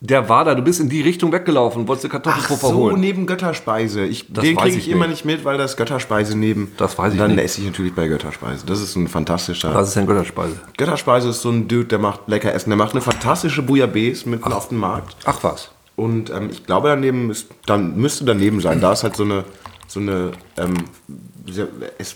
[0.00, 2.74] Der war da, du bist in die Richtung weggelaufen und wolltest eine Ach Kartoffelpuffer so,
[2.76, 3.00] holen.
[3.00, 4.04] neben Götterspeise.
[4.04, 5.24] Ich, Das den kriege ich ich immer nicht.
[5.24, 6.70] mit, weil das Götterspeise neben.
[6.76, 7.44] Das weiß ich Dann nicht.
[7.44, 8.64] esse ich natürlich bei Götterspeise.
[8.64, 9.74] Das ist ein fantastischer.
[9.74, 10.60] Was ist denn Götterspeise?
[10.76, 12.70] Götterspeise ist so ein Dude, der macht lecker Essen.
[12.70, 15.16] Der macht eine fantastische Bouillabaisse mitten auf dem Markt.
[15.24, 15.70] Ach was.
[15.96, 18.80] Und ähm, ich glaube, daneben ist, dann müsste daneben sein.
[18.80, 19.44] Da ist halt so eine,
[19.88, 20.74] so eine ähm,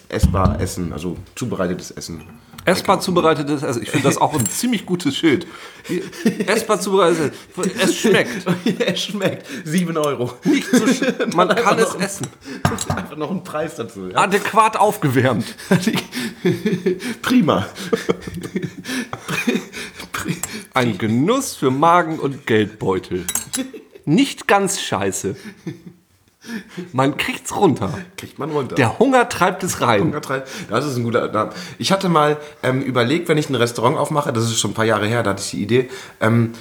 [0.09, 2.23] essbar Essen, also zubereitetes Essen.
[2.65, 3.83] Essbar zubereitetes Essen.
[3.83, 5.47] Ich finde das auch ein ziemlich gutes Schild.
[6.47, 7.81] Essbar zubereitetes Essen.
[7.81, 8.47] Es schmeckt.
[8.79, 9.47] es schmeckt.
[9.65, 10.33] 7 Euro.
[10.45, 11.03] Nicht so sch
[11.35, 12.29] Man kann es essen.
[12.89, 14.09] Einfach noch ein Preis dazu.
[14.09, 14.19] Ja?
[14.19, 15.57] Adäquat aufgewärmt.
[17.23, 17.67] Prima.
[20.75, 23.27] Ein Genuss für Magen und Geldbeutel.
[24.05, 25.37] Nicht ganz scheiße.
[26.93, 27.91] Man kriegt's runter.
[28.17, 28.75] Kriegt man runter.
[28.75, 30.13] Der Hunger treibt es rein.
[30.69, 31.51] Das ist ein guter Name.
[31.79, 34.85] Ich hatte mal ähm, überlegt, wenn ich ein Restaurant aufmache, das ist schon ein paar
[34.85, 35.89] Jahre her, da hatte ich die Idee,
[36.21, 36.53] ähm,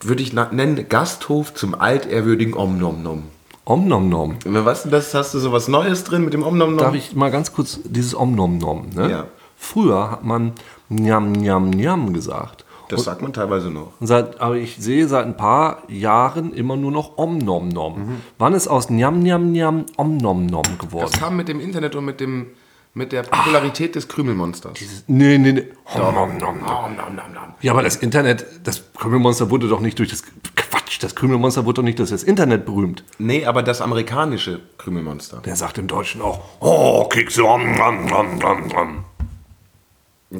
[0.00, 3.22] würde ich nennen Gasthof zum altehrwürdigen Om Nom Nom.
[3.64, 4.36] Om nom nom.
[4.44, 5.14] Was denn das?
[5.14, 6.78] Hast du sowas Neues drin mit dem Om Nom Nom?
[6.78, 8.90] Darf ich mal ganz kurz dieses Om nom nom?
[8.92, 9.08] Ne?
[9.08, 9.26] Ja.
[9.56, 10.52] Früher hat man
[10.88, 12.64] Njam Njam Njam gesagt.
[12.92, 13.92] Das sagt man teilweise noch.
[14.00, 18.20] Seit, aber ich sehe seit ein paar Jahren immer nur noch Om nom nom.
[18.38, 21.08] Wann ist aus Njam Njam Njam Om nom nom geworden?
[21.10, 22.48] Das kam mit dem Internet und mit, dem,
[22.94, 24.78] mit der Popularität des Krümelmonsters.
[25.06, 25.64] Nee, nee, nee.
[25.94, 26.84] Om nom nom nom.
[26.84, 27.54] Om Nom Nom Nom.
[27.62, 30.22] Ja, aber das Internet, das Krümelmonster wurde doch nicht durch das.
[30.54, 33.04] Quatsch, das Krümelmonster wurde doch nicht durch das Internet berühmt.
[33.18, 35.40] Nee, aber das amerikanische Krümelmonster.
[35.44, 39.04] Der sagt im Deutschen auch, oh, Kekse, om, om, om, om, om.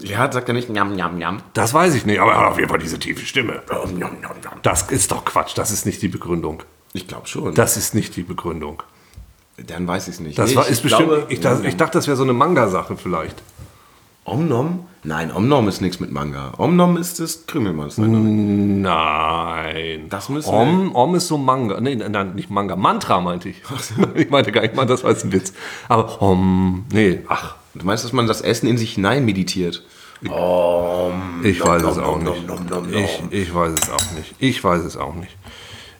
[0.00, 1.38] Ja, sagt er nicht Njam Njam Njam.
[1.54, 3.62] Das weiß ich nicht, aber er hat auf jeden Fall diese tiefe Stimme.
[3.70, 4.54] Om Nom Nom Nom.
[4.62, 6.62] Das ist doch Quatsch, das ist nicht die Begründung.
[6.94, 7.54] Ich glaube schon.
[7.54, 8.82] Das ist nicht die Begründung.
[9.66, 10.38] Dann weiß ich es nicht.
[10.38, 12.32] Das Nee, war, ich ist bestimmt, glaube- ich, dachte, ich dachte, das wäre so eine
[12.32, 13.42] Manga-Sache vielleicht.
[14.24, 14.86] Omnom?
[15.04, 16.52] Nein, Omnom ist nichts mit Manga.
[16.56, 18.02] Omnom ist das Krümelmonster.
[18.02, 20.06] Nein.
[20.08, 21.80] Das müssen Om, Om ist so Manga.
[21.80, 22.76] Nee, nein, nicht Manga.
[22.76, 23.62] Mantra meinte ich.
[24.14, 25.52] Ich meinte gar nicht mal, das war jetzt ein Witz.
[25.88, 29.82] Aber Om, nee, ach, Du meinst, dass man das Essen in sich hinein meditiert?
[30.28, 31.40] Om.
[31.42, 32.46] ich weiß es nom, auch nom, nicht.
[32.46, 33.02] nom, nom, nom.
[33.02, 34.34] Ich, ich weiß es auch nicht.
[34.38, 35.36] Ich weiß es auch nicht.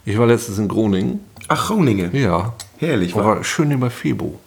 [0.04, 1.20] Ich war letztens in Groningen.
[1.48, 2.10] Ach, Groninge.
[2.12, 2.54] Ja.
[2.78, 3.24] Herrlich, war.
[3.24, 4.38] Aber schön über Febo.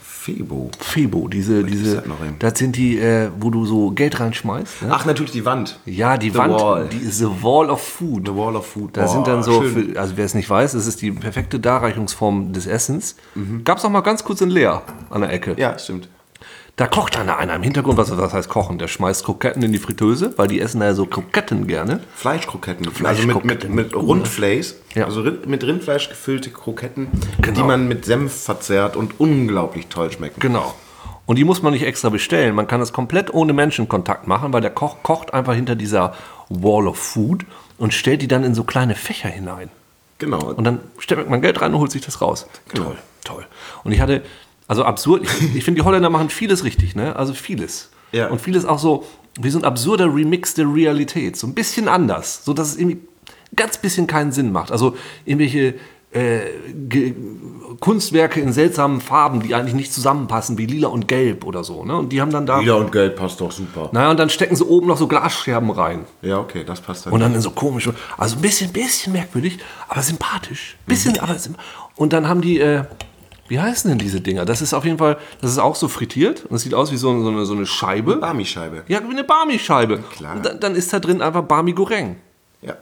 [0.00, 0.70] Febo.
[0.78, 2.04] Febo, diese, diese, das
[2.38, 4.82] das sind die, äh, wo du so Geld reinschmeißt.
[4.82, 4.88] Ne?
[4.92, 5.80] Ach, natürlich die Wand.
[5.84, 6.88] Ja, die The Wand, Wall.
[6.88, 8.28] die the Wall of Food.
[8.28, 8.96] The Wall of Food.
[8.96, 11.58] Da Boah, sind dann so, für, also wer es nicht weiß, das ist die perfekte
[11.58, 13.16] Darreichungsform des Essens.
[13.34, 13.64] Mhm.
[13.64, 15.56] Gab es auch mal ganz kurz in Leer an der Ecke.
[15.58, 16.08] Ja, stimmt.
[16.76, 18.78] Da kocht einer, einer im Hintergrund, was, was heißt kochen?
[18.78, 22.00] Der schmeißt Kroketten in die Fritteuse, weil die essen da ja so Kroketten gerne.
[22.16, 22.86] Fleischkroketten.
[22.86, 23.74] Also mit, Fleischkroketten.
[23.74, 24.74] mit, mit Rundfleisch.
[24.94, 25.04] Ja.
[25.04, 27.08] Also mit Rindfleisch gefüllte Kroketten,
[27.42, 27.54] Genau.
[27.60, 30.40] die man mit Senf verzehrt und unglaublich toll schmecken.
[30.40, 30.74] Genau.
[31.26, 32.54] Und die muss man nicht extra bestellen.
[32.54, 36.14] Man kann das komplett ohne Menschenkontakt machen, weil der Koch kocht einfach hinter dieser
[36.48, 37.44] Wall of Food
[37.78, 39.68] und stellt die dann in so kleine Fächer hinein.
[40.18, 40.38] Genau.
[40.38, 42.46] Und dann steckt man Geld rein und holt sich das raus.
[42.68, 42.84] Genau.
[42.86, 43.46] Toll, toll.
[43.84, 44.22] Und ich hatte,
[44.68, 47.16] also absurd, ich, ich finde, die Holländer machen vieles richtig, ne?
[47.16, 47.90] Also vieles.
[48.12, 48.28] Ja.
[48.28, 49.04] Und vieles auch so,
[49.40, 51.36] wie so ein absurder Remix der Realität.
[51.36, 52.44] So ein bisschen anders.
[52.44, 53.00] So dass es irgendwie
[53.56, 54.70] ganz bisschen keinen Sinn macht.
[54.70, 55.74] Also irgendwelche
[56.12, 56.40] äh,
[57.80, 61.84] Kunstwerke in seltsamen Farben, die eigentlich nicht zusammenpassen, wie lila und gelb oder so.
[61.84, 61.96] Ne?
[61.96, 62.60] Und die haben dann da.
[62.60, 63.88] Lila und Gelb passt doch super.
[63.92, 66.04] Naja, und dann stecken sie oben noch so Glasscherben rein.
[66.20, 67.14] Ja, okay, das passt dann.
[67.14, 70.76] Und dann in so komisch, also ein bisschen, bisschen merkwürdig, aber sympathisch.
[70.86, 71.56] Bisschen, aber symp
[71.96, 72.84] Und dann haben die, äh,
[73.52, 74.46] wie heißen denn diese Dinger?
[74.46, 76.96] Das ist auf jeden Fall, das ist auch so frittiert und es sieht aus wie
[76.96, 78.16] so, so, eine, so eine Scheibe.
[78.16, 78.82] Barmischeibe.
[78.88, 79.98] Ja, wie eine Barmi-Scheibe.
[80.16, 80.36] Klar.
[80.36, 82.16] Und dann, dann ist da drin einfach Barmi Goreng.
[82.62, 82.76] Ja.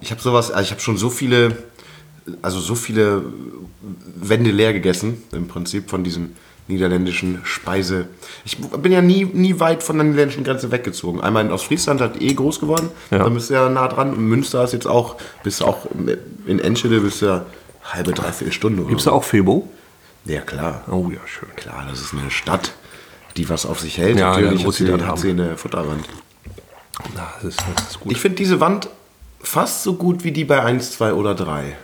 [0.00, 1.56] Ich habe sowas, also ich habe schon so viele,
[2.42, 3.22] also so viele
[4.16, 6.32] Wände leer gegessen, im Prinzip von diesem
[6.66, 8.08] niederländischen Speise.
[8.44, 11.20] Ich bin ja nie, nie weit von der niederländischen Grenze weggezogen.
[11.20, 13.18] Einmal in Ostfriesland halt eh groß geworden, Ja.
[13.18, 14.12] da bist du ja nah dran.
[14.12, 15.14] Und Münster ist jetzt auch,
[15.44, 15.86] bist du auch
[16.46, 17.46] in Enschede bist du ja
[17.84, 18.84] halbe, dreiviertel Stunde.
[18.84, 19.68] Gibt es da auch Febo?
[20.24, 20.84] Ja, klar.
[20.90, 21.48] Oh ja, schön.
[21.56, 22.72] Klar, das ist eine Stadt,
[23.36, 24.18] die was auf sich hält.
[24.18, 26.04] Ja, Natürlich ja, muss sie das hat sie eine Futterwand.
[27.14, 28.12] Na, das, ist, das ist gut.
[28.12, 28.88] Ich finde diese Wand
[29.42, 31.76] fast so gut wie die bei 1, 2 oder 3.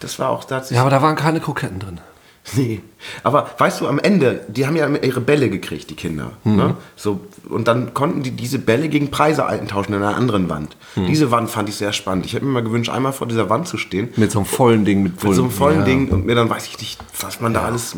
[0.00, 0.76] Das war auch tatsächlich.
[0.76, 2.00] ja, aber da waren keine Kroketten drin.
[2.56, 2.80] Nee.
[3.22, 6.32] Aber weißt du, am Ende, die haben ja ihre Bälle gekriegt, die Kinder.
[6.44, 6.56] Mhm.
[6.56, 6.76] Ne?
[6.96, 10.76] So, und dann konnten die diese Bälle gegen Preise eintauschen in einer anderen Wand.
[10.94, 11.06] Mhm.
[11.06, 12.26] Diese Wand fand ich sehr spannend.
[12.26, 14.10] Ich hätte mir mal gewünscht, einmal vor dieser Wand zu stehen.
[14.16, 15.02] Mit so einem vollen Ding.
[15.02, 15.84] Mit, Mit so einem vollen ja.
[15.84, 17.96] Ding und mir dann weiß ich nicht, was man da alles.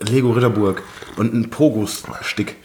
[0.00, 0.82] Lego Ritterburg
[1.16, 2.56] und ein Pogus-Stick.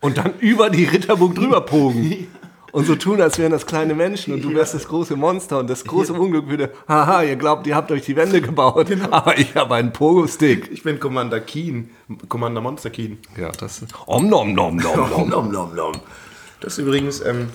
[0.00, 2.26] Und dann über die Ritterburg drüber pogen.
[2.74, 5.70] Und so tun, als wären das kleine Menschen und du wärst das große Monster und
[5.70, 9.54] das große Unglück würde, haha, ihr glaubt, ihr habt euch die Wände gebaut, aber ich
[9.54, 10.72] habe einen Pogo-Stick.
[10.72, 11.90] Ich bin Commander Keen.
[12.28, 13.18] Commander Monster Keen.
[13.40, 13.94] Ja, das ist.
[14.06, 15.28] Om nom nom nom nom.
[15.28, 15.92] Nom, nom, nom.
[16.58, 17.50] Das ist übrigens ähm,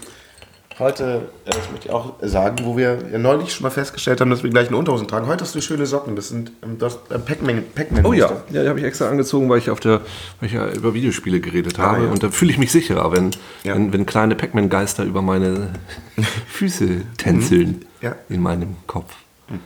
[0.80, 4.44] heute, äh, das möchte ich auch sagen, wo wir neulich schon mal festgestellt haben, dass
[4.44, 5.28] wir gleich eine Unterhosen tragen.
[5.28, 6.16] Heute hast du schöne Socken.
[6.16, 7.64] Das sind ähm, du hast, äh, Pac-Man.
[7.76, 10.02] Pac oh ja, ja die habe ich extra angezogen, weil ich auf der,
[10.40, 12.06] weil ich ja über Videospiele geredet ah, habe.
[12.06, 12.12] Ja.
[12.12, 13.32] Und da fühle ich mich sicherer, wenn,
[13.64, 13.76] ja.
[13.76, 15.74] wenn, wenn, kleine Pac-Man-Geister über meine
[16.48, 17.86] Füße tänzeln mhm.
[18.02, 18.16] ja.
[18.30, 19.14] in meinem Kopf.
[19.50, 19.60] Mhm.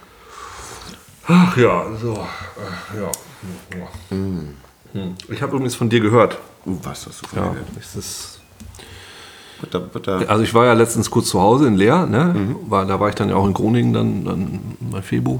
[1.28, 2.14] Ach ja, so.
[2.14, 3.12] Äh, ja.
[4.10, 4.56] Mhm.
[5.30, 6.38] Ich habe übrigens von dir gehört.
[6.66, 7.78] Uh, was hast du von ja, mir gehört?
[7.78, 8.40] Ist das
[9.64, 10.30] Bitte, bitte.
[10.30, 12.34] Also ich war ja letztens kurz zu Hause in Leer, ne?
[12.34, 12.56] Mhm.
[12.70, 15.40] War, da war ich dann ja auch in Groningen dann, dann bei Febu.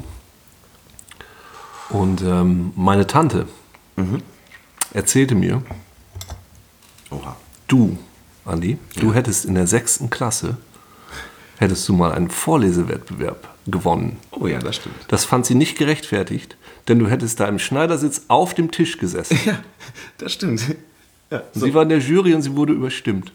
[1.90, 3.48] Und ähm, meine Tante
[3.98, 4.22] mhm.
[4.94, 5.62] erzählte mir,
[7.12, 7.36] Oha.
[7.68, 7.98] du,
[8.46, 9.02] Andi, ja.
[9.02, 10.56] du hättest in der sechsten Klasse,
[11.58, 14.16] hättest du mal einen Vorlesewettbewerb gewonnen.
[14.32, 14.96] Oh ja, das stimmt.
[15.10, 16.56] Das fand sie nicht gerechtfertigt,
[16.88, 19.38] denn du hättest da im Schneidersitz auf dem Tisch gesessen.
[19.44, 19.60] Ja,
[20.18, 20.64] das stimmt.
[21.30, 21.66] Ja, so.
[21.66, 23.34] Sie war in der Jury und sie wurde überstimmt.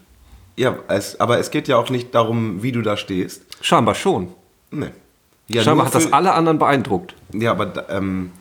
[0.59, 3.43] Ja, es, aber es geht ja auch nicht darum, wie du da stehst.
[3.61, 4.27] Scheinbar schon.
[4.71, 4.87] Nee.
[5.47, 7.15] Ja, Scheinbar hat das alle anderen beeindruckt.
[7.31, 8.31] Ja, aber ähm,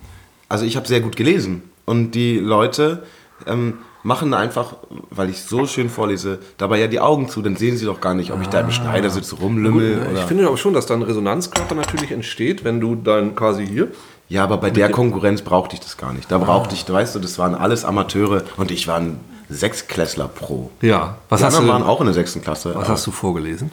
[0.48, 1.62] also ich habe sehr gut gelesen.
[1.84, 3.04] Und die Leute
[3.46, 4.74] ähm, machen einfach,
[5.10, 8.14] weil ich so schön vorlese, dabei ja die Augen zu, dann sehen sie doch gar
[8.14, 8.72] nicht, ob ich da im ah.
[8.72, 9.98] Schneidersitz rumlümmel.
[10.00, 13.64] Gut, ich finde aber schon, dass da ein Resonanzkörper natürlich entsteht, wenn du dann quasi
[13.64, 13.92] hier.
[14.28, 16.28] Ja, aber bei der Konkurrenz brauchte ich das gar nicht.
[16.32, 16.78] Da brauchte ah.
[16.78, 20.70] ich, weißt du, das waren alles Amateure und ich war ein Sechsklässler Pro.
[20.80, 21.18] Ja.
[21.28, 22.74] Was Die hast anderen du, waren auch in der sechsten Klasse.
[22.74, 23.70] Was hast du vorgelesen?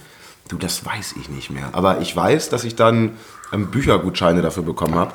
[0.48, 1.70] Du, das weiß ich nicht mehr.
[1.72, 3.14] Aber ich weiß, dass ich dann
[3.52, 5.14] ähm, Büchergutscheine dafür bekommen habe.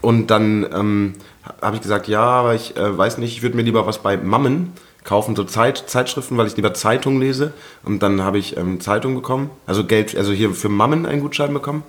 [0.00, 1.14] Und dann ähm,
[1.62, 4.16] habe ich gesagt, ja, aber ich äh, weiß nicht, ich würde mir lieber was bei
[4.16, 7.54] Mammen kaufen, so Zeit, Zeitschriften, weil ich lieber Zeitungen lese.
[7.82, 11.52] Und dann habe ich ähm, Zeitung bekommen, also Geld, also hier für Mammen einen Gutschein
[11.54, 11.82] bekommen.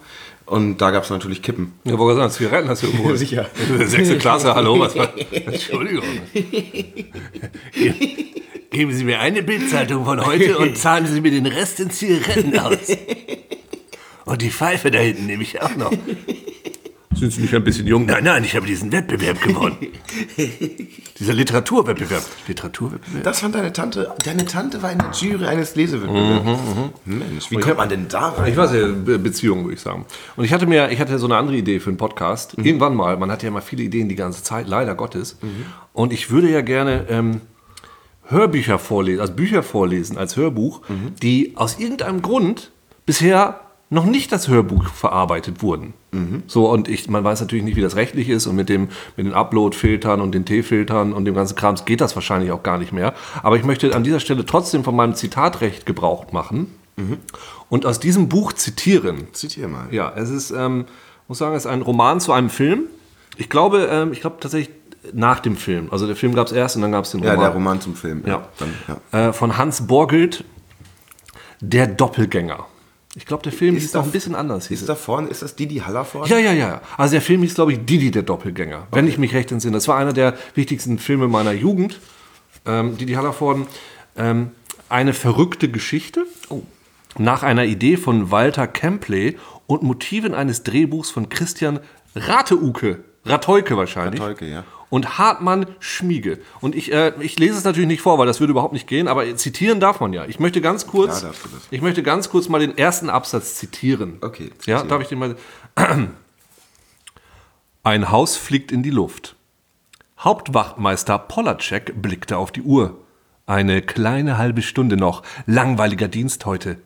[0.50, 1.74] Und da gab es natürlich Kippen.
[1.84, 3.16] Ja, wo sagen, Zigaretten hast du irgendwo.
[3.16, 3.48] Sicher.
[3.86, 5.14] Sechste Klasse, hallo, was war.
[5.32, 6.04] Entschuldigung.
[8.72, 12.58] Geben Sie mir eine Bildzeitung von heute und zahlen Sie mir den Rest in Zigaretten
[12.58, 12.98] aus.
[14.26, 15.92] Und die Pfeife da hinten nehme ich auch noch.
[17.16, 18.06] Sind Sie nicht ein bisschen jung?
[18.06, 19.78] Nein, nein, ich habe diesen Wettbewerb gewonnen.
[21.20, 22.24] Dieser Literaturwettbewerb.
[22.48, 23.24] Literaturwettbewerb.
[23.24, 24.14] Das fand deine Tante.
[24.24, 26.46] Deine Tante war in der Jury eines Lesewettbewerbs.
[26.46, 27.18] Mhm, mhm.
[27.20, 28.52] Mensch, wie kommt man denn da rein?
[28.52, 30.06] Ich weiß ja, Beziehungen, würde ich sagen.
[30.36, 32.58] Und ich hatte mir, ich hatte so eine andere Idee für einen Podcast.
[32.58, 32.66] Mhm.
[32.66, 33.18] Irgendwann mal.
[33.18, 35.38] Man hat ja immer viele Ideen die ganze Zeit, leider Gottes.
[35.42, 35.66] Mhm.
[35.94, 37.42] Und ich würde ja gerne ähm,
[38.28, 41.16] Hörbücher vorlesen, also Bücher vorlesen als Hörbuch, mhm.
[41.22, 42.72] die aus irgendeinem Grund
[43.06, 45.94] bisher noch nicht das Hörbuch verarbeitet wurden.
[46.12, 46.44] Mhm.
[46.48, 49.26] So, und ich, man weiß natürlich nicht, wie das rechtlich ist und mit, dem, mit
[49.26, 52.92] den Upload-Filtern und den T-Filtern und dem ganzen Krams geht das wahrscheinlich auch gar nicht
[52.92, 53.14] mehr.
[53.42, 57.18] Aber ich möchte an dieser Stelle trotzdem von meinem Zitatrecht Gebrauch machen mhm.
[57.70, 59.28] und aus diesem Buch zitieren.
[59.34, 59.88] Zitiere mal.
[59.92, 60.86] Ja, es ist, ähm,
[61.28, 62.84] muss sagen, es ist ein Roman zu einem Film.
[63.38, 64.76] Ich glaube, ähm, ich glaube tatsächlich
[65.14, 65.88] nach dem Film.
[65.92, 67.38] Also der Film gab es erst und dann gab es den Roman.
[67.38, 68.22] Ja, der Roman zum Film.
[68.26, 68.34] Ja.
[68.34, 68.48] ja.
[68.60, 68.74] Dann,
[69.14, 69.30] ja.
[69.30, 70.44] Äh, von Hans Borgelt,
[71.62, 72.66] Der Doppelgänger.
[73.20, 74.72] Ich glaube, der Film ist hieß doch ein bisschen anders.
[74.72, 76.30] Ist da vorne, ist das Didi Haller vorne?
[76.30, 76.82] Ja, ja, ja.
[76.96, 78.88] Also der Film hieß, glaube ich, Didi der Doppelgänger, okay.
[78.92, 79.74] wenn ich mich recht entsinne.
[79.74, 82.00] Das war einer der wichtigsten Filme meiner Jugend.
[82.66, 83.68] Ähm, Didi Hallervorden.
[84.16, 84.52] Ähm,
[84.88, 86.26] eine verrückte Geschichte.
[86.48, 86.62] Oh.
[87.18, 91.82] Nach einer Idee von Walter Kempley und Motiven eines Drehbuchs von Christian
[92.16, 93.04] Rateuke.
[93.26, 94.22] Rateuke wahrscheinlich.
[94.22, 96.40] Rateuke, ja und Hartmann Schmiege.
[96.62, 99.08] Und ich, äh, ich lese es natürlich nicht vor, weil das würde überhaupt nicht gehen,
[99.08, 100.26] aber zitieren darf man ja.
[100.26, 101.32] Ich möchte ganz kurz, ja,
[101.72, 104.18] ich möchte ganz kurz mal den ersten Absatz zitieren.
[104.22, 104.50] Okay.
[104.58, 104.82] Zitieren.
[104.82, 105.36] Ja, darf ich den mal?
[107.84, 109.36] Ein Haus fliegt in die Luft.
[110.20, 113.00] Hauptwachtmeister Polacek blickte auf die Uhr.
[113.46, 115.24] Eine kleine halbe Stunde noch.
[115.46, 116.78] Langweiliger Dienst heute.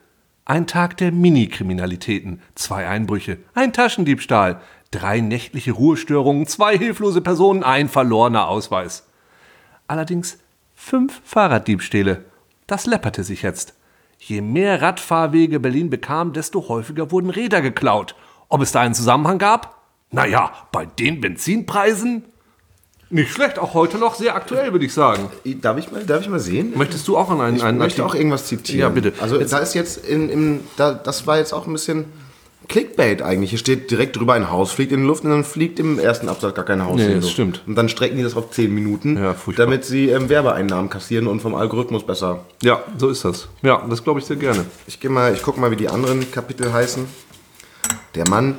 [0.45, 2.41] Ein Tag der Mini-Kriminalitäten.
[2.53, 3.39] Zwei Einbrüche.
[3.53, 4.61] Ein Taschendiebstahl.
[4.93, 9.07] Drei nächtliche Ruhestörungen, zwei hilflose Personen, ein verlorener Ausweis.
[9.87, 10.37] Allerdings
[10.75, 12.25] fünf Fahrraddiebstähle.
[12.67, 13.73] Das läpperte sich jetzt.
[14.19, 18.13] Je mehr Radfahrwege Berlin bekam, desto häufiger wurden Räder geklaut.
[18.49, 19.81] Ob es da einen Zusammenhang gab?
[20.11, 22.25] Naja, bei den Benzinpreisen?
[23.09, 25.31] Nicht schlecht, auch heute noch sehr aktuell, würde ich sagen.
[25.61, 26.73] Darf ich mal, darf ich mal sehen?
[26.75, 28.11] Möchtest du auch an einen, ich einen möchte Artikel?
[28.11, 28.79] auch irgendwas zitieren.
[28.79, 29.13] Ja, bitte.
[29.19, 32.05] Also da ist jetzt in, in da, das war jetzt auch ein bisschen
[32.67, 33.49] Clickbait eigentlich.
[33.49, 36.29] Hier steht direkt drüber, ein Haus fliegt in die Luft und dann fliegt im ersten
[36.29, 37.31] Absatz gar kein Haus nee, in die Luft.
[37.31, 37.63] stimmt.
[37.67, 41.41] Und dann strecken die das auf 10 Minuten, ja, damit sie ähm, Werbeeinnahmen kassieren und
[41.41, 42.45] vom Algorithmus besser.
[42.61, 43.49] Ja, so ist das.
[43.61, 44.65] Ja, das glaube ich sehr gerne.
[44.87, 47.05] Ich gehe mal, ich gucke mal, wie die anderen Kapitel heißen.
[48.15, 48.57] Der Mann,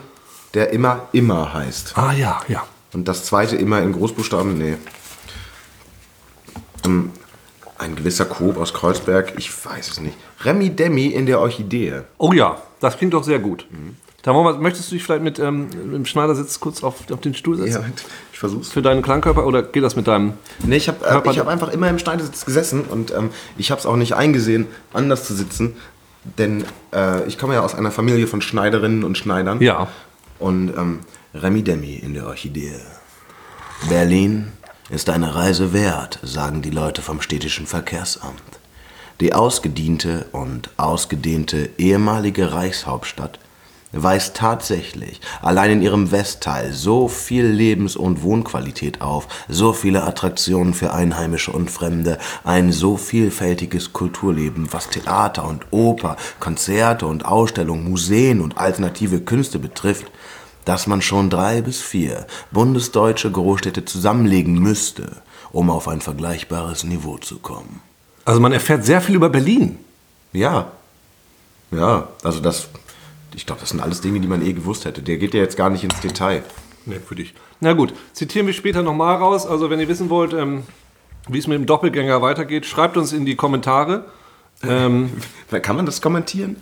[0.53, 1.97] der immer, immer heißt.
[1.97, 2.63] Ah ja, ja.
[2.93, 4.77] Und das zweite immer in Großbuchstaben, nee.
[6.85, 7.11] Ähm,
[7.79, 10.17] ein gewisser Koop aus Kreuzberg, ich weiß es nicht.
[10.43, 12.03] Remi Demi in der Orchidee.
[12.19, 13.67] Oh ja, das klingt doch sehr gut.
[13.71, 13.97] Mhm.
[14.23, 17.83] Wir, möchtest du dich vielleicht mit ähm, im Schneidersitz kurz auf, auf den Stuhl setzen?
[17.83, 17.85] Ja,
[18.33, 18.71] ich versuch's.
[18.71, 20.33] Für deinen Klangkörper oder geht das mit deinem?
[20.65, 23.87] Nee, ich habe äh, hab einfach immer im Schneidersitz gesessen und ähm, ich habe es
[23.87, 25.77] auch nicht eingesehen, anders zu sitzen.
[26.39, 29.61] denn äh, ich komme ja aus einer Familie von Schneiderinnen und Schneidern.
[29.61, 29.89] Ja.
[30.39, 31.01] Und ähm,
[31.35, 32.73] Remi Demi in der Orchidee.
[33.91, 34.53] Berlin
[34.95, 38.41] ist eine Reise wert, sagen die Leute vom städtischen Verkehrsamt.
[39.21, 43.39] Die ausgediente und ausgedehnte ehemalige Reichshauptstadt
[43.93, 50.75] weist tatsächlich allein in ihrem Westteil so viel Lebens- und Wohnqualität auf, so viele Attraktionen
[50.75, 57.89] für Einheimische und Fremde, ein so vielfältiges Kulturleben, was Theater und Oper, Konzerte und Ausstellungen,
[57.89, 60.11] Museen und alternative Künste betrifft,
[60.65, 65.23] dass man schon drei bis vier bundesdeutsche Großstädte zusammenlegen müsste,
[65.53, 67.81] um auf ein vergleichbares Niveau zu kommen.
[68.25, 69.79] Also man erfährt sehr viel über Berlin.
[70.33, 70.73] Ja.
[71.71, 72.69] Ja, also das,
[73.35, 75.03] ich glaube, das sind alles Dinge, die man eh gewusst hätte.
[75.03, 76.43] Der geht ja jetzt gar nicht ins Detail.
[76.87, 77.35] Merkwürdig.
[77.61, 79.47] Na gut, zitieren wir später nochmal raus.
[79.47, 80.65] Also wenn ihr wissen wollt, ähm,
[81.29, 84.05] wie es mit dem Doppelgänger weitergeht, schreibt uns in die Kommentare.
[84.63, 85.11] Ähm,
[85.51, 86.57] Kann man das kommentieren?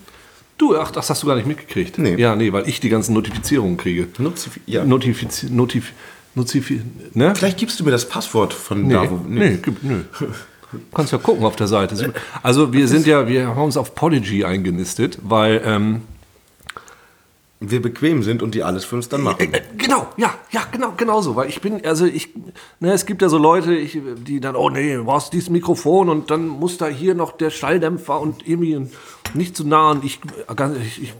[0.58, 1.98] Du, ach, das hast du gar nicht mitgekriegt.
[1.98, 2.16] Nee.
[2.16, 4.08] Ja, nee, weil ich die ganzen Notifizierungen kriege.
[4.18, 4.84] Nutzi ja.
[4.84, 5.92] Notifiz Notif
[6.34, 6.80] Notifi
[7.14, 7.34] ne?
[7.34, 9.20] Vielleicht gibst du mir das Passwort von Nee, da, wo.
[9.28, 10.02] nee, gibt, nö.
[10.18, 10.26] Du
[10.94, 12.14] kannst ja gucken auf der Seite.
[12.42, 16.02] Also wir sind ja, wir haben uns auf Podigy eingenistet, weil ähm,
[17.70, 19.52] Wir bequem sind und die alles für uns dann machen.
[19.52, 21.36] Äh, Genau, ja, ja, genau, genau so.
[21.36, 22.30] Weil ich bin, also ich,
[22.80, 26.08] ne, es gibt ja so Leute, ich, die dann, oh nee, du brauchst dieses Mikrofon
[26.08, 28.86] und dann muss da hier noch der Schalldämpfer und irgendwie
[29.34, 30.20] nicht zu nah und ich,
[30.56, 31.12] ganz- ich, ich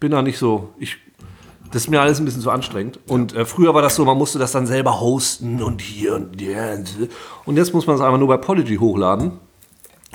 [0.00, 0.96] bin da nicht so, ich,
[1.72, 3.00] das ist mir alles ein bisschen zu anstrengend.
[3.08, 6.40] Und äh, früher war das so, man musste das dann selber hosten und hier und
[6.40, 6.82] der.
[7.46, 9.32] Und jetzt muss man es einfach nur bei Podigy hochladen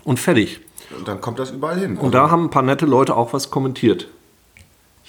[0.06, 0.62] und fertig.
[0.98, 1.98] Und dann kommt das überall hin.
[1.98, 4.08] Und da haben ein paar nette Leute auch was kommentiert.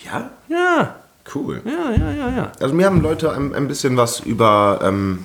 [0.05, 0.97] Ja, Ja,
[1.35, 1.63] cool.
[1.65, 2.53] ja, ja, ja, ja.
[2.61, 5.25] Also mir haben Leute ein, ein bisschen was über ähm,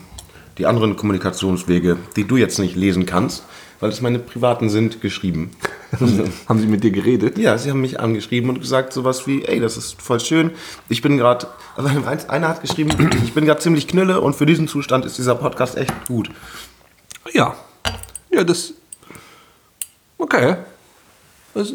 [0.58, 3.44] die anderen Kommunikationswege, die du jetzt nicht lesen kannst,
[3.80, 5.52] weil es meine privaten sind, geschrieben.
[6.48, 7.38] Haben sie mit dir geredet?
[7.38, 10.52] Ja, sie haben mich angeschrieben und gesagt sowas wie, ey, das ist voll schön.
[10.90, 11.90] Ich bin gerade, also
[12.30, 12.92] einer hat geschrieben,
[13.24, 16.30] ich bin gerade ziemlich knülle und für diesen Zustand ist dieser Podcast echt gut.
[17.34, 17.56] Ja.
[18.30, 18.74] Ja, das.
[20.18, 20.56] Okay.
[21.54, 21.74] Das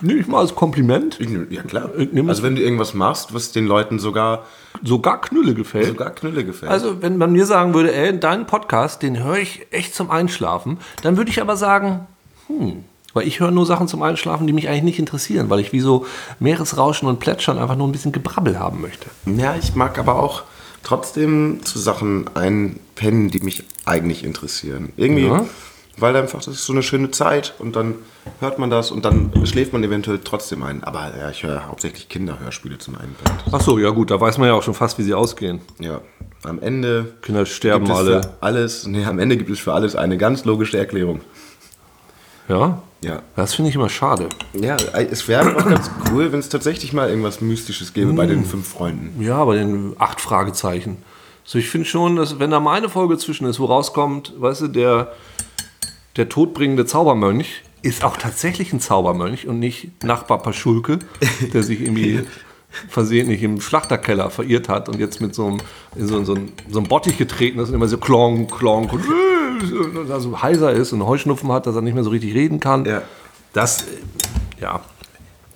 [0.00, 1.18] nehme ich mal als Kompliment.
[1.50, 1.90] Ja klar.
[2.26, 4.44] Also wenn du irgendwas machst, was den Leuten sogar
[4.82, 5.88] Sogar Knülle gefällt.
[5.88, 6.70] sogar Knülle gefällt.
[6.70, 10.78] Also, wenn man mir sagen würde, ey, deinen Podcast, den höre ich echt zum Einschlafen,
[11.02, 12.06] dann würde ich aber sagen,
[12.46, 15.72] hm, weil ich höre nur Sachen zum Einschlafen, die mich eigentlich nicht interessieren, weil ich
[15.72, 16.06] wie so
[16.38, 19.06] Meeresrauschen und Plätschern einfach nur ein bisschen Gebrabbel haben möchte.
[19.26, 20.44] Ja, ich mag aber auch
[20.84, 24.92] trotzdem zu Sachen einpennen, die mich eigentlich interessieren.
[24.96, 25.44] Irgendwie, Ja.
[26.00, 27.94] Weil einfach das ist so eine schöne Zeit und dann
[28.40, 30.82] hört man das und dann schläft man eventuell trotzdem ein.
[30.84, 33.38] Aber ja, ich höre hauptsächlich Kinderhörspiele zum Einpennen.
[33.52, 35.60] Ach so, ja gut, da weiß man ja auch schon fast, wie sie ausgehen.
[35.78, 36.00] Ja,
[36.44, 38.22] am Ende Kinder sterben gibt es alle.
[38.22, 41.20] für alles, nee, am Ende gibt es für alles eine ganz logische Erklärung.
[42.48, 42.82] Ja?
[43.02, 43.22] Ja.
[43.36, 44.28] Das finde ich immer schade.
[44.52, 48.28] Ja, es wäre auch ganz cool, wenn es tatsächlich mal irgendwas Mystisches gäbe bei Mm.
[48.28, 49.22] den fünf Freunden.
[49.22, 50.98] Ja, bei den acht Fragezeichen.
[51.44, 54.62] So, ich finde schon, dass wenn da mal eine Folge zwischen ist, wo rauskommt, weißt
[54.62, 55.12] du, der,
[56.16, 60.98] der todbringende Zaubermönch ist auch tatsächlich ein Zaubermönch und nicht Nachbar Paschulke,
[61.52, 62.24] der sich irgendwie
[62.88, 65.58] versehentlich im Schlachterkeller verirrt hat und jetzt mit so einem,
[65.96, 66.36] in so, so,
[66.68, 69.04] so einem Bottich getreten ist und immer so klong, klong und
[70.20, 72.84] so heiser ist und Heuschnupfen hat, dass er nicht mehr so richtig reden kann.
[72.84, 73.02] Ja.
[73.52, 73.86] Das, äh,
[74.60, 74.80] ja.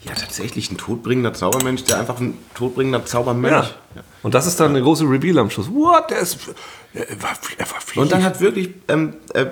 [0.03, 3.53] Ja, tatsächlich ein todbringender Zaubermensch, der einfach ein todbringender Zaubermönch.
[3.95, 4.03] Ja.
[4.23, 5.71] Und das ist dann eine große Reveal am Schluss.
[5.71, 6.11] What?
[6.11, 6.38] Der ist,
[6.93, 9.47] er war, er war Und dann hat wirklich ähm, äh,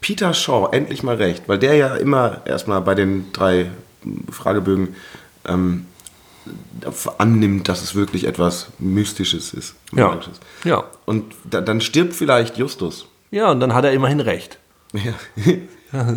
[0.00, 3.66] Peter Shaw endlich mal recht, weil der ja immer erstmal bei den drei
[4.30, 4.96] Fragebögen
[5.46, 5.86] ähm,
[7.18, 9.74] annimmt, dass es wirklich etwas Mystisches ist.
[9.92, 10.18] Ja.
[10.64, 10.84] Ja.
[11.04, 13.06] Und da, dann stirbt vielleicht Justus.
[13.30, 14.58] Ja, und dann hat er immerhin recht.
[14.92, 15.14] Ja.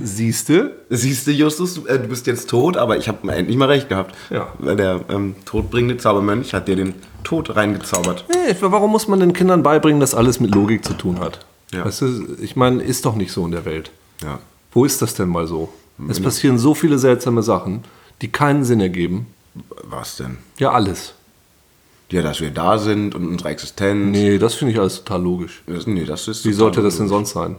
[0.04, 0.72] Siehst du?
[0.89, 3.89] Siehst du, Justus, du, äh, du bist jetzt tot, aber ich habe endlich mal recht
[3.89, 4.15] gehabt.
[4.30, 4.54] Ja.
[4.60, 6.93] Der ähm, todbringende Zaubermönch hat dir den
[7.24, 8.26] Tod reingezaubert.
[8.30, 11.46] Nee, warum muss man den Kindern beibringen, dass alles mit Logik zu tun hat?
[11.74, 11.86] Ja.
[11.86, 13.92] Weißt du, ich meine, ist doch nicht so in der Welt.
[14.22, 14.40] Ja.
[14.72, 15.74] Wo ist das denn mal so?
[16.10, 17.84] Es passieren so viele seltsame Sachen,
[18.21, 19.28] die keinen Sinn ergeben.
[19.84, 20.38] Was denn?
[20.58, 21.13] Ja, alles.
[22.10, 24.12] Ja, dass wir da sind und unsere Existenz.
[24.12, 25.63] Nee, das finde ich alles total logisch.
[25.67, 27.56] Das, nee, das ist Wie sollte das denn sonst sein?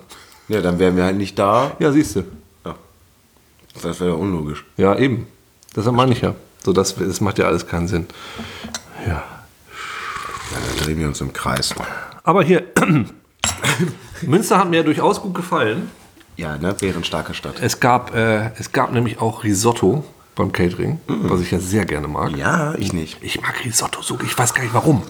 [0.49, 1.77] Ja, dann wären wir halt nicht da.
[1.79, 2.25] Ja, siehst du.
[2.65, 2.75] Ja.
[3.83, 4.65] Das wäre ja unlogisch.
[4.77, 5.27] Ja, eben.
[5.75, 6.35] Deshalb meine ich ja.
[6.65, 8.07] So, das, das macht ja alles keinen Sinn.
[9.07, 9.13] Ja.
[9.13, 11.75] Ja, dann drehen wir uns im Kreis.
[12.23, 12.65] Aber hier,
[14.27, 15.91] Münster hat mir durchaus gut gefallen.
[16.37, 17.57] Ja, ne, wäre eine starke Stadt.
[17.61, 20.05] Es gab, äh, es gab nämlich auch Risotto
[20.35, 22.37] beim Catering, was ich ja sehr gerne mag.
[22.37, 23.19] Ja, ich nicht.
[23.21, 25.03] Ich mag Risotto so, ich weiß gar nicht warum.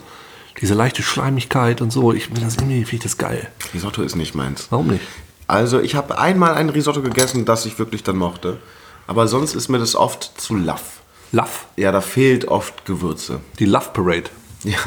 [0.60, 3.48] Diese leichte Schleimigkeit und so, ich finde das irgendwie finde ich das geil.
[3.72, 4.66] Risotto ist nicht meins.
[4.70, 5.04] Warum nicht?
[5.46, 8.58] Also, ich habe einmal ein Risotto gegessen, das ich wirklich dann mochte.
[9.06, 11.02] Aber sonst ist mir das oft zu laff.
[11.32, 11.48] Love.
[11.76, 13.40] Ja, da fehlt oft Gewürze.
[13.58, 14.30] Die Love Parade.
[14.62, 14.78] Ja,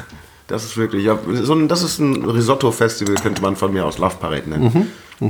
[0.47, 1.03] das ist wirklich.
[1.05, 4.91] Ja, so ein, das ist ein Risotto-Festival, könnte man von mir aus Love Parade nennen.
[5.19, 5.29] Ja.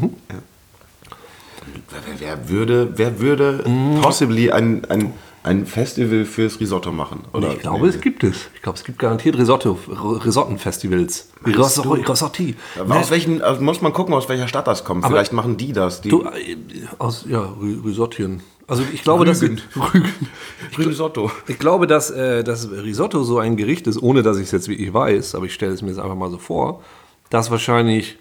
[1.90, 3.64] Wer, wer würde, wer würde
[4.02, 5.14] possibly ein, ein,
[5.48, 7.24] ein Festival fürs Risotto machen?
[7.34, 8.50] Oder Ich glaube, es gibt es.
[8.56, 9.78] Ich glaube, es gibt garantiert Risotto,
[10.26, 11.30] Risottenfestivals.
[11.44, 11.52] Du?
[11.94, 12.56] Risotti.
[12.80, 15.06] Aber aus welchen, also muss man gucken, aus welcher Stadt das kommt.
[15.06, 16.02] Vielleicht machen die das.
[16.02, 16.56] Die Du, äh,
[17.00, 18.42] aus, ja, Ri- Risottien.
[18.68, 19.62] Also ich glaube, dass Rügen.
[19.94, 20.12] Rügen.
[20.78, 21.32] Risotto.
[21.48, 24.68] Ich glaube, dass äh, das Risotto so ein Gericht ist, ohne dass ich es jetzt
[24.68, 26.82] wirklich weiß, aber ich stelle es mir jetzt einfach mal so vor,
[27.30, 28.18] das wahrscheinlich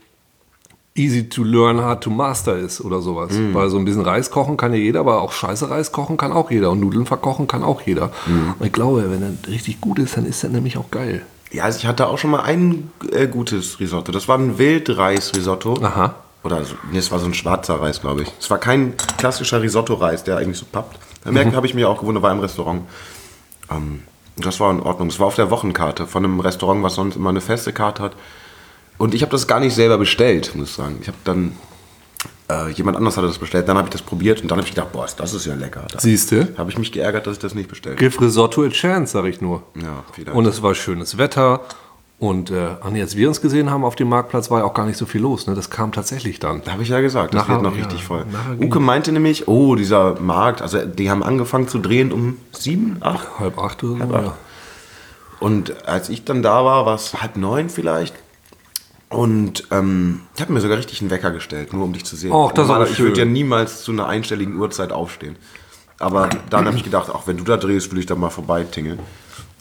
[0.97, 3.33] easy to learn, hard to master ist oder sowas.
[3.53, 6.33] Weil so ein bisschen Reis kochen kann ja jeder, aber auch scheiße Reis kochen kann
[6.33, 8.11] auch jeder und Nudeln verkochen kann auch jeder.
[8.59, 11.23] Und ich glaube, wenn er richtig gut ist, dann ist er nämlich auch geil.
[11.53, 14.13] Ja, also ich hatte auch schon mal ein äh, gutes Risotto.
[14.13, 15.79] Das war ein Wildreis-Risotto.
[15.83, 16.15] Aha.
[16.43, 18.33] Oder nee, es war so ein schwarzer Reis, glaube ich.
[18.39, 20.99] Es war kein klassischer Risotto-Reis, der eigentlich so pappt.
[21.25, 22.83] Da merkt, habe ich mir auch gewundert, war im Restaurant.
[23.71, 24.03] Ähm,
[24.37, 25.09] das war in Ordnung.
[25.09, 28.13] Es war auf der Wochenkarte von einem Restaurant, was sonst immer eine feste Karte hat.
[28.99, 30.99] Und ich habe das gar nicht selber bestellt, muss ich sagen.
[31.03, 31.53] Ich habe dann,
[32.51, 34.75] äh, jemand anders hatte das bestellt, dann habe ich das probiert und dann habe ich
[34.75, 35.87] gedacht, boah, das ist ja lecker.
[35.99, 36.49] Siehst du?
[36.57, 38.09] habe ich mich geärgert, dass ich das nicht bestellt habe.
[38.09, 39.63] Give Risotto a chance, sag ich nur.
[39.75, 40.37] Ja, vielleicht.
[40.37, 41.61] Und es war schönes Wetter.
[42.19, 44.97] Und äh, als wir uns gesehen haben auf dem Marktplatz, war ja auch gar nicht
[44.97, 45.47] so viel los.
[45.47, 45.55] Ne?
[45.55, 46.63] Das kam tatsächlich dann.
[46.67, 48.25] Habe ich ja gesagt, das Nachher- wird noch ja, richtig voll.
[48.59, 53.39] Uke meinte nämlich, oh, dieser Markt, also die haben angefangen zu drehen um sieben, acht.
[53.39, 54.15] Halb acht oder so.
[54.15, 54.37] Ja.
[55.41, 58.15] Und als ich dann da war, war es halb neun vielleicht.
[59.09, 62.33] Und ähm, ich habe mir sogar richtig einen Wecker gestellt, nur um dich zu sehen.
[62.33, 65.37] Och, das ist aber Normalerweise- Ich würde ja niemals zu einer einstelligen Uhrzeit aufstehen.
[65.99, 68.99] Aber dann habe ich gedacht, ach, wenn du da drehst, will ich da mal vorbeitingeln.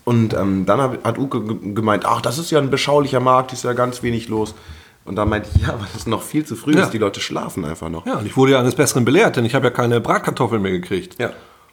[0.03, 3.53] Und ähm, dann hab, hat Uke ge- gemeint, ach, das ist ja ein beschaulicher Markt,
[3.53, 4.53] ist ja ganz wenig los.
[5.05, 6.81] Und dann meinte ich, ja, das ist noch viel zu früh, Ja.
[6.83, 8.05] ist, die Leute schlafen einfach noch.
[8.07, 10.71] ja, und ich wurde ja eines Besseren belehrt, denn ich habe ja keine Bratkartoffeln mehr
[10.71, 11.15] gekriegt.
[11.19, 11.31] Ja.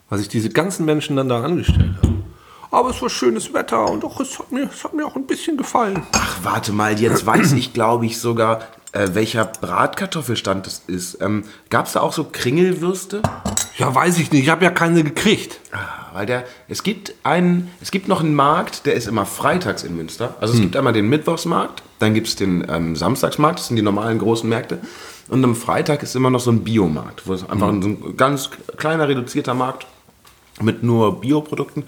[0.09, 2.23] Weil sich diese ganzen Menschen dann da angestellt haben.
[2.73, 5.27] Aber es war schönes Wetter und doch, es hat mir, es hat mir auch ein
[5.27, 6.01] bisschen gefallen.
[6.13, 8.61] Ach, warte mal, jetzt weiß ich, glaube ich, sogar,
[8.93, 11.21] äh, welcher Bratkartoffelstand das ist.
[11.21, 13.21] Ähm, Gab es da auch so Kringelwürste?
[13.77, 15.59] Ja, weiß ich nicht, ich habe ja keine gekriegt.
[15.71, 19.83] Ah, Weil der, es gibt einen, es gibt noch einen Markt, der ist immer freitags
[19.83, 20.33] in Münster.
[20.41, 23.83] Also es gibt einmal den Mittwochsmarkt, dann gibt es den ähm, Samstagsmarkt, das sind die
[23.83, 24.79] normalen großen Märkte.
[25.27, 28.49] Und am Freitag ist immer noch so ein Biomarkt, wo es einfach so ein ganz
[28.77, 29.85] kleiner, reduzierter Markt
[30.59, 31.83] mit nur Bioprodukten.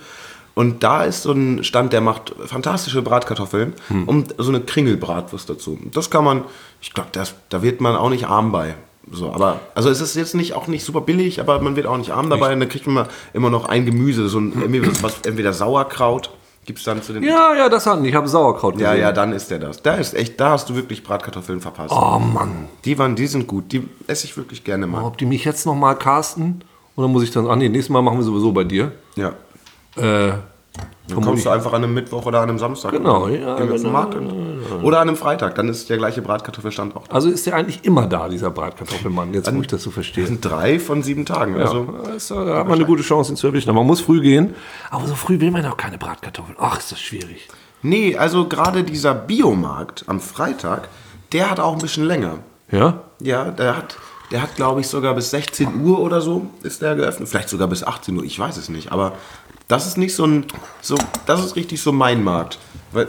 [0.55, 3.73] Und da ist so ein Stand, der macht fantastische Bratkartoffeln
[4.05, 5.77] und so eine Kringelbratwurst dazu.
[5.93, 6.45] Das kann man,
[6.81, 7.09] ich glaube,
[7.49, 8.75] da wird man auch nicht arm bei.
[9.11, 11.97] So, aber, also es ist jetzt nicht, auch nicht super billig, aber man wird auch
[11.97, 12.53] nicht arm dabei.
[12.53, 16.31] Und dann kriegt man immer, immer noch ein Gemüse, so ein, irgendwie was, entweder Sauerkraut,
[16.65, 17.21] gibt es dann zu den...
[17.21, 18.05] Ja, ja, das hatten.
[18.05, 19.01] Ich habe Sauerkraut ja, gesehen.
[19.03, 19.81] ja, dann ist der das.
[19.83, 21.93] Da ist echt, da hast du wirklich Bratkartoffeln verpasst.
[21.93, 22.67] Oh Mann.
[22.85, 25.03] Die waren, die sind gut, die esse ich wirklich gerne mal.
[25.03, 26.63] Ob die mich jetzt noch mal casten?
[26.95, 28.93] Oder muss ich dann, ah nee, nächstes Mal machen wir sowieso bei dir.
[29.15, 29.33] Ja.
[29.97, 30.33] Äh,
[31.07, 32.91] Dann kommst du einfach an einem Mittwoch oder an einem Samstag.
[32.91, 33.89] Genau, ja, wir zum genau.
[33.91, 34.59] Markt hin.
[34.81, 37.13] Oder an einem Freitag, dann ist der gleiche Bratkartoffelstand auch da.
[37.15, 40.25] also ist der eigentlich immer da, dieser Bratkartoffelmann, jetzt wo ich das so Das verstehe.
[40.25, 41.55] sind drei von sieben Tagen.
[41.57, 43.69] Ja, Also, äh, da hat man eine gute Chance, ihn zu erwischen.
[43.69, 44.55] Aber man muss früh gehen.
[44.89, 46.57] Aber so früh will man auch keine Bratkartoffeln.
[46.59, 47.47] Ach, ist das schwierig.
[47.81, 50.89] nee, also gerade dieser Biomarkt am Freitag,
[51.31, 52.39] der hat auch ein bisschen länger.
[52.71, 53.01] Ja?
[53.21, 53.97] Ja, der hat,
[54.31, 57.29] der hat glaube ich, sogar bis 16 Uhr oder so ist der geöffnet.
[57.29, 58.91] Vielleicht sogar bis 18 Uhr, ich weiß es nicht.
[58.91, 59.13] Aber
[59.67, 60.45] das ist nicht so ein,
[60.81, 60.95] so,
[61.25, 62.59] das ist richtig so mein Markt.
[62.91, 63.07] Weil,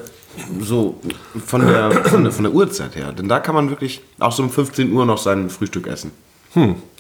[0.61, 1.00] so
[1.46, 3.12] von der, von der, von der Uhrzeit her.
[3.12, 6.12] Denn da kann man wirklich auch so um 15 Uhr noch sein Frühstück essen.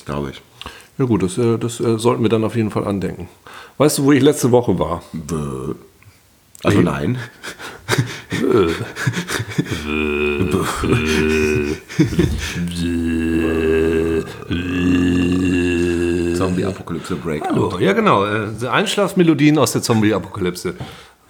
[0.04, 0.42] Glaube ich.
[0.98, 3.28] Ja gut, das, äh, das äh, sollten wir dann auf jeden Fall andenken.
[3.78, 5.02] Weißt du, wo ich letzte Woche war?
[5.12, 5.74] Bäh.
[6.64, 7.18] Also nein.
[16.36, 17.48] Zombie-Apokalypse Breakout.
[17.48, 17.78] Hallo.
[17.78, 20.74] Ja genau, äh, Einschlafmelodien aus der Zombie-Apokalypse.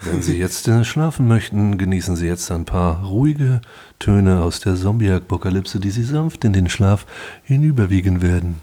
[0.02, 3.60] Wenn Sie jetzt äh, schlafen möchten, genießen Sie jetzt ein paar ruhige
[3.98, 7.06] Töne aus der Zombie-Apokalypse, die Sie sanft in den Schlaf
[7.42, 8.60] hinüberwiegen werden.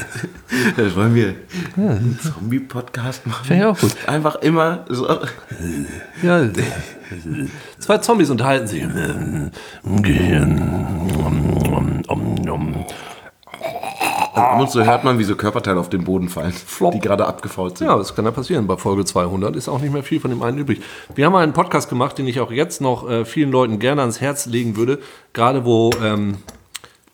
[0.76, 1.34] Das wollen wir
[1.76, 3.44] einen Zombie-Podcast machen.
[3.44, 3.96] Fände ich auch gut.
[4.06, 5.08] Einfach immer so.
[6.22, 6.48] Ja,
[7.78, 8.84] zwei Zombies unterhalten sich.
[14.34, 16.92] Ab und zu hört man, wie so Körperteile auf den Boden fallen, Flop.
[16.92, 17.88] die gerade abgefault sind.
[17.88, 18.66] Ja, das kann ja passieren.
[18.66, 20.80] Bei Folge 200 ist auch nicht mehr viel von dem einen übrig.
[21.14, 24.20] Wir haben einen Podcast gemacht, den ich auch jetzt noch äh, vielen Leuten gerne ans
[24.20, 25.00] Herz legen würde.
[25.32, 26.38] Gerade wo, ähm,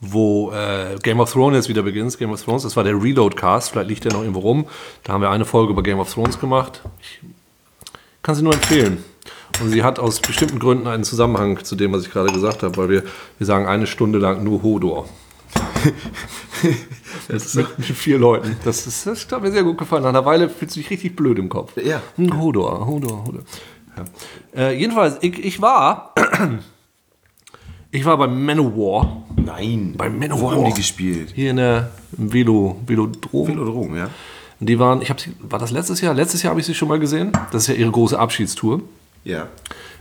[0.01, 2.16] wo äh, Game of Thrones jetzt wieder beginnt.
[2.18, 4.66] Game of Thrones, das war der Reload-Cast, vielleicht liegt der noch irgendwo rum.
[5.05, 6.82] Da haben wir eine Folge über Game of Thrones gemacht.
[7.01, 7.20] Ich
[8.22, 9.05] kann sie nur empfehlen.
[9.61, 12.76] Und sie hat aus bestimmten Gründen einen Zusammenhang zu dem, was ich gerade gesagt habe,
[12.76, 13.03] weil wir,
[13.38, 15.09] wir sagen eine Stunde lang nur Hodor.
[17.28, 18.57] das ist mit, mit vier Leuten.
[18.64, 20.03] Das, ist, das hat mir sehr gut gefallen.
[20.03, 21.76] Nach einer Weile fühlst du dich richtig blöd im Kopf.
[21.76, 22.03] Ja.
[22.16, 23.42] Hm, Hodor, Hodor, Hodor.
[23.96, 24.05] Ja.
[24.68, 26.14] Äh, jedenfalls, ich, ich war.
[27.91, 29.22] Ich war bei Manowar.
[29.36, 29.95] Nein.
[29.97, 30.41] Bei Manowar.
[30.41, 31.32] Wo haben die gespielt?
[31.34, 33.49] Hier in der im Velo, Velodrom.
[33.49, 34.09] Velodrom, ja.
[34.61, 36.12] Und die waren, ich habe sie, war das letztes Jahr?
[36.14, 37.32] Letztes Jahr habe ich sie schon mal gesehen.
[37.53, 38.82] Das ist ja ihre große Abschiedstour.
[39.24, 39.47] Ja.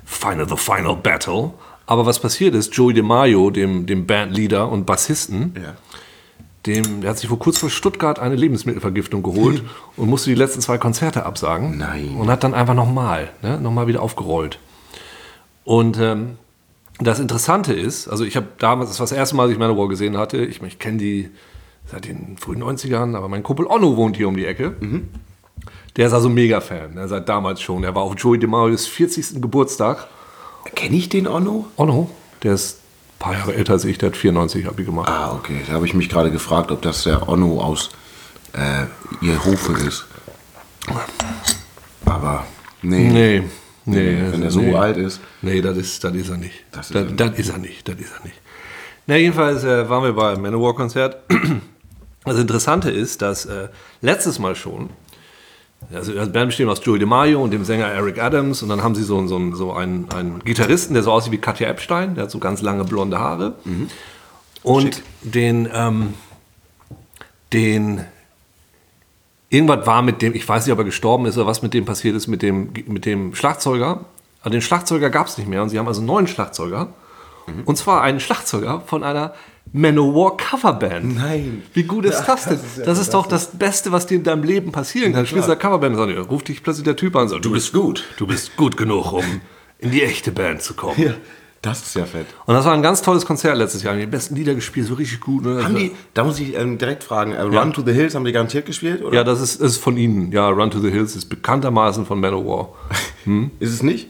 [0.03, 1.51] Final, the Final Battle.
[1.85, 5.75] Aber was passiert ist, Joey DeMaio, dem, dem Bandleader und Bassisten, Ja.
[6.65, 9.63] dem, der hat sich vor kurz vor Stuttgart eine Lebensmittelvergiftung geholt
[9.95, 11.77] und musste die letzten zwei Konzerte absagen.
[11.77, 12.15] Nein.
[12.17, 14.59] Und hat dann einfach nochmal, ne, nochmal wieder aufgerollt.
[15.63, 16.37] Und ähm,
[16.99, 19.87] das Interessante ist, also ich habe damals, das war das erste Mal, dass ich Manowar
[19.87, 21.29] gesehen hatte, ich, ich kenne die
[21.89, 24.75] seit den frühen 90ern, aber mein Kumpel Onno wohnt hier um die Ecke.
[25.95, 27.83] Der ist also Mega-Fan, ne, seit damals schon.
[27.83, 29.41] Er war auf Joey DeMarios 40.
[29.41, 30.07] Geburtstag.
[30.75, 31.67] Kenne ich den Onno?
[31.77, 32.09] Onno,
[32.43, 35.09] der ist ein paar Jahre älter als ich, der hat 94 Abi gemacht.
[35.09, 35.61] Ah, okay.
[35.65, 37.91] Da habe ich mich gerade gefragt, ob das der Onno aus
[38.53, 38.85] äh,
[39.25, 40.05] ihr Hofe ist.
[42.05, 42.45] Aber
[42.81, 43.09] nee.
[43.09, 43.43] Nee,
[43.87, 44.17] nee.
[44.31, 44.75] Wenn er so nee.
[44.75, 45.19] alt ist.
[45.41, 46.63] Nee, das ist, das ist er nicht.
[46.71, 47.87] Das ist das, er das ist er nicht.
[47.87, 48.39] Das ist er nicht.
[49.07, 51.17] Na, jedenfalls äh, waren wir beim Manowar-Konzert.
[52.25, 53.69] Das Interessante ist, dass äh,
[54.01, 54.89] letztes Mal schon,
[55.93, 58.95] also das Band besteht aus Joey DeMaio und dem Sänger Eric Adams und dann haben
[58.95, 62.31] sie so, so, so einen, einen Gitarristen, der so aussieht wie Katja Epstein, der hat
[62.31, 63.53] so ganz lange blonde Haare.
[64.61, 66.15] Und den, ähm,
[67.53, 68.03] den
[69.49, 71.85] irgendwas war mit dem, ich weiß nicht, ob er gestorben ist oder was mit dem
[71.85, 74.05] passiert ist, mit dem, mit dem Schlagzeuger.
[74.41, 76.93] Aber den Schlagzeuger gab es nicht mehr und sie haben also einen neuen Schlagzeuger.
[77.65, 79.33] Und zwar einen Schlagzeuger von einer
[79.71, 81.15] Manowar Coverband.
[81.15, 81.63] Nein.
[81.73, 82.57] Wie gut ist das denn?
[82.57, 85.23] das ist ja das ist doch das Beste, was dir in deinem Leben passieren kann.
[85.23, 87.73] Du spielst eine Coverband und ruft dich plötzlich der Typ an und sagt, du bist
[87.73, 88.03] gut.
[88.17, 89.23] Du bist gut genug, um
[89.79, 91.01] in die echte Band zu kommen.
[91.01, 91.13] Ja.
[91.61, 92.27] Das ist ja fett.
[92.45, 93.95] Und das war ein ganz tolles Konzert letztes Jahr.
[93.95, 95.43] Die besten Lieder gespielt, so richtig gut.
[95.43, 95.63] Ne?
[95.63, 98.31] Haben die, da muss ich ähm, direkt fragen, äh, Run to the Hills haben die
[98.31, 99.03] garantiert gespielt?
[99.03, 99.15] Oder?
[99.15, 100.31] Ja, das ist, ist von ihnen.
[100.31, 102.69] Ja, Run to the Hills ist bekanntermaßen von Manowar.
[103.59, 104.07] Ist es nicht?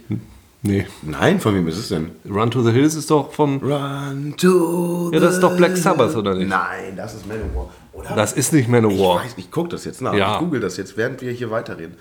[0.61, 0.85] Nee.
[1.01, 2.11] Nein, von wem ist es denn?
[2.29, 3.59] Run to the Hills ist doch von.
[3.59, 6.49] Run to Ja, das ist doch Black Sabbath, oder nicht?
[6.49, 7.69] Nein, das ist Manowar.
[7.93, 8.15] Oder?
[8.15, 9.23] Das ist nicht ich Manowar.
[9.23, 10.13] weiß, ich gucke das jetzt nach.
[10.13, 10.33] Ja.
[10.33, 11.95] Ich google das jetzt, während wir hier weiterreden.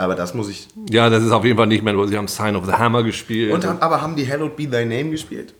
[0.00, 0.66] Aber das muss ich.
[0.88, 2.08] Ja, das ist auf jeden Fall nicht Manowar.
[2.08, 3.52] Sie haben Sign of the Hammer gespielt.
[3.52, 5.52] Und, haben- aber haben die Hallowed Be Thy Name gespielt?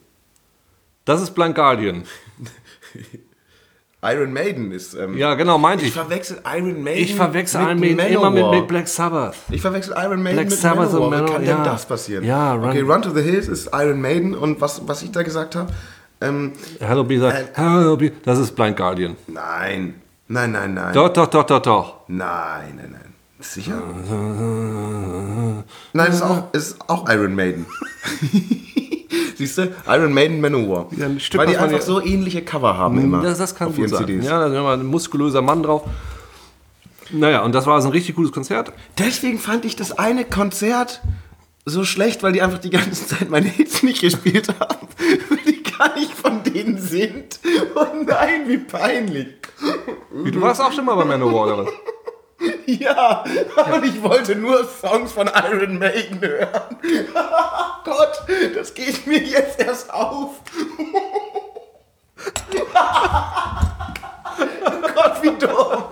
[1.05, 2.05] das ist Blind Guardian.
[4.03, 4.95] Iron Maiden ist.
[4.95, 5.95] Ähm, Ja, genau, meinte Ich ich.
[5.95, 7.03] verwechsel Iron Maiden.
[7.03, 8.61] Ich verwechsel Iron mit Maiden immer mit, Manowar.
[8.61, 9.37] mit Black Sabbath.
[9.51, 11.11] Ich verwechsel Iron Maiden Black mit Sabbath und Manowar.
[11.11, 11.55] Wie Manowar, kann ja.
[11.57, 12.25] denn das passieren?
[12.25, 15.23] Ja, Run- okay, Run to the Hills ist Iron Maiden und was, was ich da
[15.23, 15.71] gesagt habe?
[16.23, 19.17] Ähm, Hello Be sagt, Hello Be, das ist Blind Guardian.
[19.27, 19.97] nein.
[20.29, 20.95] Nein, nein, nein.
[20.95, 21.95] Doch, doch, doch, doch, doch.
[22.07, 23.10] Nein, nein, nein.
[23.41, 23.83] Sicher?
[25.93, 27.67] Nein, es ist auch, ist auch Iron Maiden.
[29.37, 29.75] Siehst du?
[29.87, 30.89] Iron Maiden Manowar.
[30.97, 33.23] Ja, ein Stück, Weil die einfach so ähnliche Cover haben immer.
[33.23, 34.07] Das, das kann auf gut ihren sein.
[34.07, 34.27] CDs.
[34.27, 35.85] Ja, da ist immer ein muskulöser Mann drauf.
[37.11, 38.73] Naja, und das war also ein richtig gutes Konzert.
[38.99, 41.01] Deswegen fand ich das eine Konzert
[41.65, 44.89] so schlecht, weil die einfach die ganze Zeit meine Hits nicht gespielt haben.
[45.29, 47.41] Weil die gar nicht von denen sind.
[47.75, 49.29] Oh nein, wie peinlich.
[50.13, 51.73] Wie, Du warst auch schon mal bei Manowar, oder was?
[52.67, 53.25] Ja,
[53.73, 56.77] und ich wollte nur Songs von Iron Maiden hören.
[57.85, 58.23] Gott,
[58.55, 60.41] das geht mir jetzt erst auf.
[64.95, 65.85] Gott, wie dumm.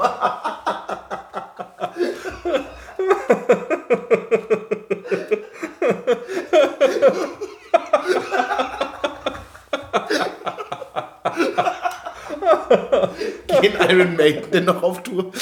[13.60, 15.32] Gehen Iron Maiden denn noch auf Tour?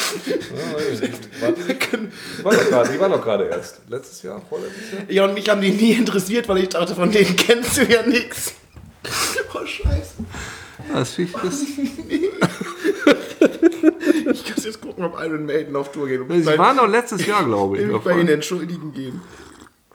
[2.42, 3.80] War gerade, die war doch gerade erst.
[3.88, 5.02] Letztes Jahr, vorletztes Jahr?
[5.10, 8.02] Ja, und mich haben die nie interessiert, weil ich dachte, von denen kennst du ja
[8.06, 8.54] nichts.
[9.54, 10.14] Oh, Scheiße.
[10.92, 11.62] Das, das,
[14.32, 16.20] Ich muss jetzt gucken, ob Iron Maiden auf Tour geht.
[16.20, 17.86] Und sie bei- waren doch letztes Jahr, glaube ich.
[17.86, 19.20] mich bei Ihnen entschuldigen gehen.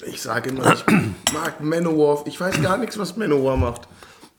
[0.06, 0.84] Ich sage immer, ich
[1.34, 2.24] mag Manowar.
[2.26, 3.82] Ich weiß gar nichts, was Manowar macht.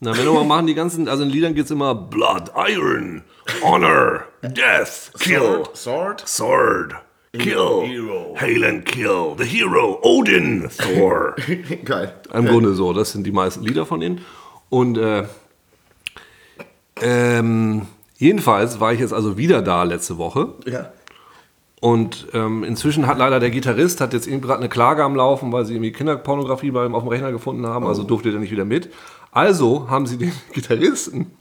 [0.05, 3.23] Na, Manowar machen die ganzen, also in Liedern geht es immer Blood, Iron,
[3.63, 5.77] Honor, Death, Kill, Sword.
[5.77, 6.29] Sword?
[6.29, 6.95] Sword,
[7.33, 8.35] Kill, Hero.
[8.37, 11.37] Hail and Kill, The Hero, Odin, Thor.
[11.85, 12.15] Geil.
[12.35, 14.23] Im Grunde so, das sind die meisten Lieder von ihnen.
[14.71, 15.23] Und äh,
[17.01, 17.87] ähm,
[18.17, 20.55] jedenfalls war ich jetzt also wieder da letzte Woche.
[20.67, 20.93] Ja.
[21.83, 25.51] Und ähm, inzwischen hat leider der Gitarrist hat jetzt irgendwie gerade eine Klage am Laufen,
[25.51, 28.65] weil sie irgendwie Kinderpornografie beim auf dem Rechner gefunden haben, also durfte der nicht wieder
[28.65, 28.89] mit.
[29.33, 31.33] Also haben sie den Gitarristen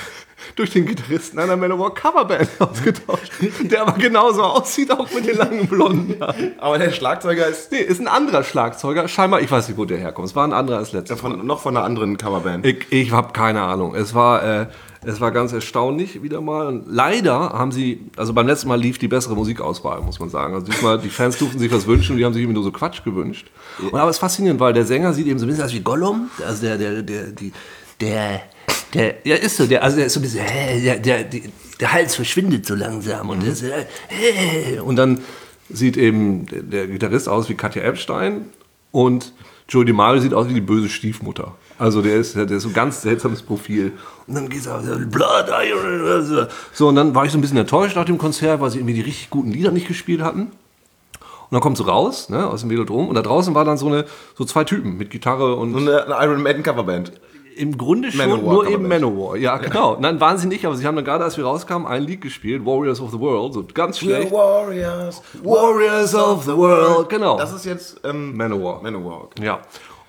[0.56, 3.32] durch den Gitarristen einer Manowar Coverband ausgetauscht,
[3.62, 6.52] der aber genauso aussieht, auch mit den langen blonden Haaren.
[6.58, 9.08] Aber der Schlagzeuger ist Nee, ist ein anderer Schlagzeuger.
[9.08, 10.28] Scheinbar, ich weiß nicht, wo der herkommt.
[10.28, 11.18] Es war ein anderer als letztes.
[11.18, 12.66] von, noch von einer anderen Coverband.
[12.66, 13.94] Ich, ich habe keine Ahnung.
[13.94, 14.66] Es war, äh,
[15.06, 16.66] es war ganz erstaunlich wieder mal.
[16.66, 20.54] Und leider haben sie, also beim letzten Mal lief die bessere Musikauswahl, muss man sagen.
[20.54, 22.72] Also diesmal, die Fans durften sich was wünschen und die haben sich irgendwie nur so
[22.72, 23.46] Quatsch gewünscht.
[23.80, 25.80] Und aber es ist faszinierend, weil der Sänger sieht eben so ein bisschen aus wie
[25.80, 26.30] Gollum.
[26.46, 27.52] Also der, der, der, die,
[28.00, 28.42] der,
[28.94, 30.44] der, ja ist so, der, also der ist so ein bisschen,
[30.84, 31.44] der, der, die-
[31.80, 35.20] der Hals verschwindet so langsam und, der ist, äh, und dann
[35.68, 38.46] sieht eben der, der Gitarrist aus wie Katja Epstein
[38.92, 39.34] und
[39.68, 41.54] Joe DiMaggio sieht aus wie die böse Stiefmutter.
[41.78, 43.92] Also der ist, der ist so ein ganz seltsames Profil.
[44.26, 46.48] Und dann geht's auch Blood Iron.
[46.72, 48.94] So, und dann war ich so ein bisschen enttäuscht nach dem Konzert, weil sie irgendwie
[48.94, 50.40] die richtig guten Lieder nicht gespielt hatten.
[51.48, 53.08] Und dann kommt sie raus, ne, aus dem Velodrom.
[53.08, 54.04] Und da draußen war dann so eine,
[54.36, 57.12] so zwei Typen mit Gitarre und So eine, eine Iron Maiden Coverband.
[57.56, 59.36] im Grunde schon Manowar nur eben man Manowar.
[59.36, 59.96] Ja, genau.
[60.00, 62.66] Nein, waren sie nicht, aber sie haben dann gerade, als wir rauskamen, ein Lied gespielt,
[62.66, 64.32] Warriors of the World, so ganz schlecht.
[64.32, 65.22] Warriors.
[65.44, 67.38] Warriors of the World, genau.
[67.38, 68.82] Das ist jetzt ähm, Manowar.
[68.82, 69.24] Manowar.
[69.24, 69.44] okay.
[69.44, 69.60] Ja.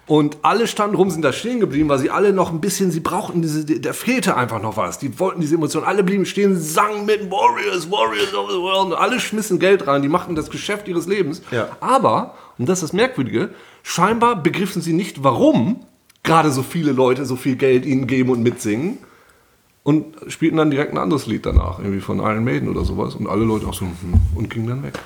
[0.08, 3.02] Und alle standen rum, sind da stehen geblieben, weil sie alle noch ein bisschen, sie
[3.02, 5.00] brauchten diese, da fehlte einfach noch was.
[5.00, 5.84] Die wollten diese Emotion.
[5.84, 8.88] Alle blieben stehen, sangen mit Warriors, Warriors of the World.
[8.88, 11.42] Und alle schmissen Geld rein, die machten das Geschäft ihres Lebens.
[11.52, 11.76] Ja.
[11.82, 13.50] Aber, und das ist das Merkwürdige,
[13.84, 15.82] scheinbar begriffen sie nicht, warum
[16.24, 19.00] gerade so viele Leute so viel Geld ihnen geben und mitsingen.
[19.84, 23.16] Und spielten dann direkt ein anderes Lied danach, irgendwie von Iron Maiden oder sowas.
[23.16, 25.00] Und alle Leute auch so, hm, und gingen dann weg.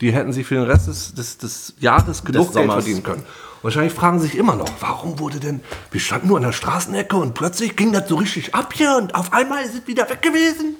[0.00, 3.22] Die hätten sich für den Rest des, des, des Jahres genug Geld verdienen können.
[3.62, 7.34] Wahrscheinlich fragen sich immer noch, warum wurde denn, wir standen nur an der Straßenecke und
[7.34, 10.76] plötzlich ging das so richtig ab hier und auf einmal ist es wieder weg gewesen.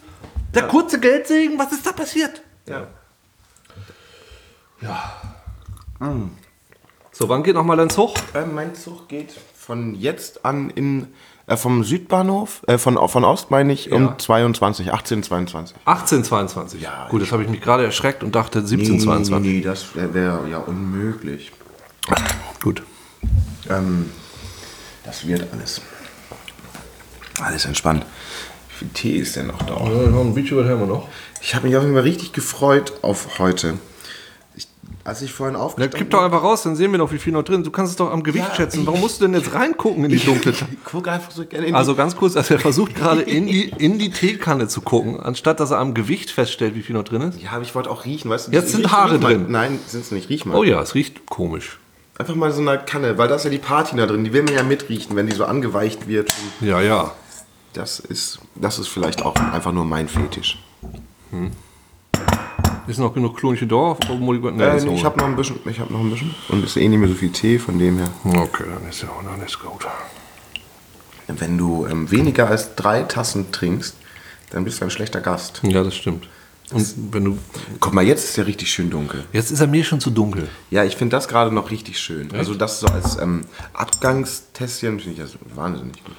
[0.55, 2.43] Der kurze Geldsegen, was ist da passiert?
[2.67, 2.87] Ja.
[7.13, 8.15] So, wann geht nochmal dein Zug?
[8.33, 11.09] Äh, mein Zug geht von jetzt an in
[11.47, 13.97] äh, vom Südbahnhof, äh, von, von Ost meine ich, Ja.
[13.97, 15.77] um 22, 18, 22.
[15.85, 16.81] 1822.
[16.81, 19.53] Ja, Gut, das habe ich mich gerade erschreckt und dachte 1722.
[19.53, 21.53] Nee, nee, das wäre wär ja unmöglich.
[22.63, 22.83] Gut.
[23.69, 24.11] Ähm,
[25.05, 25.81] das wird alles.
[27.41, 28.05] Alles entspannt.
[28.71, 29.75] Wie viel Tee ist denn noch da?
[29.75, 31.09] Ja, noch ein Beach über haben wir noch.
[31.41, 33.75] Ich habe mich auf jeden Fall richtig gefreut auf heute.
[34.57, 34.69] Ich,
[35.05, 37.33] als ich vorhin Ja, aufgestanden kipp doch einfach raus, dann sehen wir noch, wie viel
[37.33, 37.63] noch drin.
[37.65, 38.87] Du kannst es doch am Gewicht Ja, schätzen.
[38.87, 41.75] Warum musst du denn jetzt reingucken in die dunkle Ich gucke einfach so gerne in
[41.75, 45.61] Also ganz kurz, also er versucht gerade in die, in die Teekanne zu gucken, anstatt
[45.61, 47.39] dass er am Gewicht feststellt, wie viel noch drin ist.
[47.39, 47.45] die.
[47.45, 48.53] Ja, aber ich wollte auch riechen, weißt du?
[48.53, 49.33] Jetzt sind Haare mal.
[49.33, 49.47] drin.
[49.49, 50.29] Nein, sind es nicht.
[50.29, 50.57] Riech mal.
[50.57, 51.79] Oh ja, es riecht komisch.
[52.21, 54.25] Einfach mal so eine Kanne, weil da ist ja die Patina drin.
[54.25, 56.31] Die will man ja mitriechen, wenn die so angeweicht wird.
[56.61, 57.13] Ja, ja.
[57.73, 60.63] Das ist, das ist vielleicht auch einfach nur mein Fetisch.
[62.87, 64.01] Ist noch genug Klonchen Dorf?
[64.07, 65.61] Nee, Äh, ich habe noch ein bisschen.
[65.65, 66.35] Ich habe noch ein bisschen.
[66.51, 68.11] Und ist eh nicht mehr so viel Tee, von dem her.
[68.23, 69.87] Okay, dann ist ja auch noch nicht gut.
[71.27, 73.97] Wenn du ähm, weniger als drei Tassen trinkst,
[74.51, 75.61] dann bist du ein schlechter Gast.
[75.63, 76.29] Ja, das stimmt.
[76.73, 77.39] Und wenn du.
[77.81, 79.25] Guck mal, jetzt ist ja richtig schön dunkel.
[79.33, 80.49] Jetzt ist er mir schon zu dunkel.
[80.71, 82.33] Ja, ich finde das gerade noch richtig schön.
[82.33, 86.17] Also das so als ähm, Abgangstässchen finde ich das wahnsinnig gut.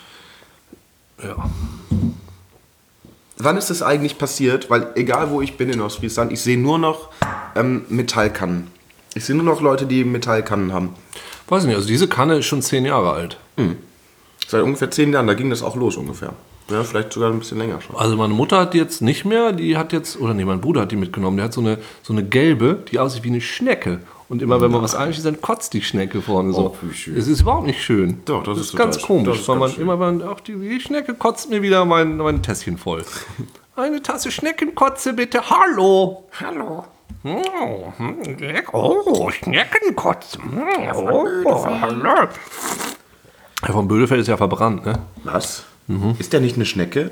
[1.24, 1.50] Ja.
[3.38, 4.70] Wann ist das eigentlich passiert?
[4.70, 7.10] Weil egal wo ich bin in Ostfriesland, ich sehe nur noch
[7.56, 8.68] ähm, Metallkannen.
[9.14, 10.96] Ich sehe nur noch Leute, die Metallkannen haben.
[11.48, 13.38] Weiß nicht, also diese Kanne ist schon zehn Jahre alt.
[14.48, 16.34] Seit ungefähr zehn Jahren, da ging das auch los ungefähr.
[16.72, 17.96] Ja, vielleicht sogar ein bisschen länger schon.
[17.96, 20.82] Also meine Mutter hat die jetzt nicht mehr, die hat jetzt, oder nee, mein Bruder
[20.82, 24.00] hat die mitgenommen, der hat so eine, so eine gelbe, die aussieht wie eine Schnecke.
[24.30, 26.68] Und immer wenn man was einschießt, dann kotzt die Schnecke vorne so.
[26.68, 27.18] Oh, wie schön.
[27.18, 28.22] Es ist überhaupt nicht schön.
[28.24, 29.84] Doch, das ist ist ganz komisch, das ist weil man ganz schön.
[29.84, 33.04] immer, wenn auch die, die Schnecke kotzt mir wieder mein, mein Tässchen voll.
[33.76, 35.42] Eine Tasse Schneckenkotze bitte.
[35.50, 36.26] Hallo.
[36.40, 36.86] Hallo.
[37.24, 37.94] Oh,
[38.74, 40.40] oh Schneckenkotze.
[40.42, 40.64] Hm,
[41.46, 42.28] Oh, hallo.
[43.64, 45.00] Herr von Bödefeld ist ja verbrannt, ne?
[45.24, 45.66] Was?
[45.88, 46.16] Mhm.
[46.20, 47.12] Ist der nicht eine Schnecke?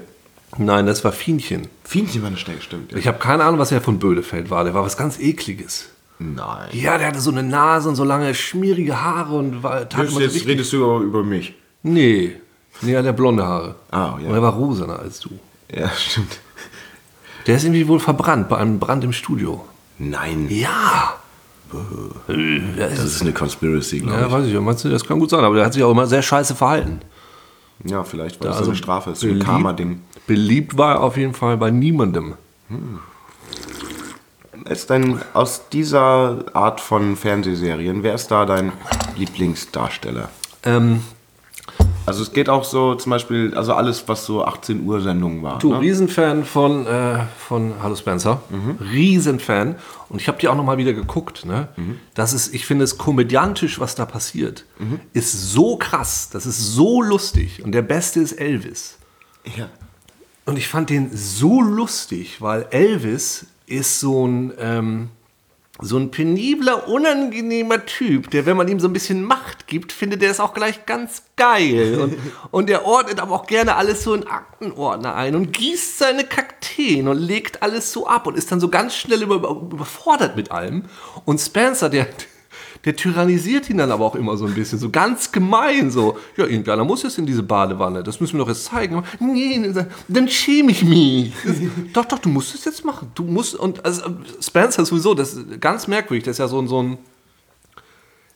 [0.57, 1.67] Nein, das war Fienchen.
[1.83, 2.93] Fienchen war eine Schnecke, stimmt.
[2.93, 4.63] Ich habe keine Ahnung, was er von Bödefeld war.
[4.63, 5.89] Der war was ganz ekliges.
[6.17, 6.69] Nein.
[6.73, 10.13] Ja, der hatte so eine Nase und so lange schmierige Haare und war tat Jetzt,
[10.13, 11.53] so jetzt redest du über, über mich.
[11.83, 12.35] Nee.
[12.81, 13.75] Nee, er hat blonde Haare.
[13.91, 14.27] Ah, ja.
[14.27, 15.29] Und er war rosaner als du.
[15.73, 16.39] Ja, stimmt.
[17.47, 19.65] Der ist irgendwie wohl verbrannt bei einem Brand im Studio.
[19.97, 20.47] Nein.
[20.49, 21.15] Ja.
[22.27, 24.59] Äh, das ist, eine Conspiracy, glaube ja, weiß ich.
[24.59, 27.01] Meinst du, das kann gut sein, aber der hat sich auch immer sehr scheiße verhalten.
[27.85, 29.09] Ja, vielleicht war das Also so eine Strafe.
[29.11, 30.01] Ein beliebt- Karma-Ding.
[30.27, 32.35] Beliebt war er auf jeden Fall bei niemandem.
[34.69, 38.71] Ist denn aus dieser Art von Fernsehserien, wer ist da dein
[39.17, 40.29] Lieblingsdarsteller?
[40.63, 41.01] Ähm,
[42.09, 45.59] Also es geht auch so zum Beispiel, also alles, was so 18 Uhr Sendungen war.
[45.59, 45.79] Du, ne?
[45.79, 48.41] Riesenfan von, äh, von Hallo Spencer.
[48.91, 49.75] Riesenfan.
[50.09, 51.45] Und ich habe die auch noch mal wieder geguckt.
[51.45, 51.67] Ne?
[52.15, 54.65] Das ist, ich finde es komödiantisch, was da passiert.
[55.13, 56.29] Ist so krass.
[56.31, 57.63] Das ist so lustig.
[57.63, 58.97] Und der Beste ist Elvis.
[59.55, 59.69] Ja.
[60.45, 65.09] Und ich fand den so lustig, weil Elvis ist so ein, ähm,
[65.81, 70.21] so ein penibler, unangenehmer Typ, der, wenn man ihm so ein bisschen Macht gibt, findet
[70.21, 71.99] er es auch gleich ganz geil.
[71.99, 72.17] Und,
[72.51, 77.07] und der ordnet aber auch gerne alles so in Aktenordner ein und gießt seine Kakteen
[77.07, 80.85] und legt alles so ab und ist dann so ganz schnell über, überfordert mit allem.
[81.25, 82.07] Und Spencer, der,
[82.85, 86.45] der tyrannisiert ihn dann aber auch immer so ein bisschen, so ganz gemein, so, ja,
[86.45, 89.03] irgendeiner muss jetzt in diese Badewanne, das müssen wir doch jetzt zeigen.
[89.19, 89.73] Nee,
[90.07, 91.33] dann schäme ich mich.
[91.93, 93.11] Doch, doch, du musst es jetzt machen.
[93.15, 94.03] Du musst, und also,
[94.41, 96.97] Spencer sowieso, das ist ganz merkwürdig, das ist ja so, ein so ein,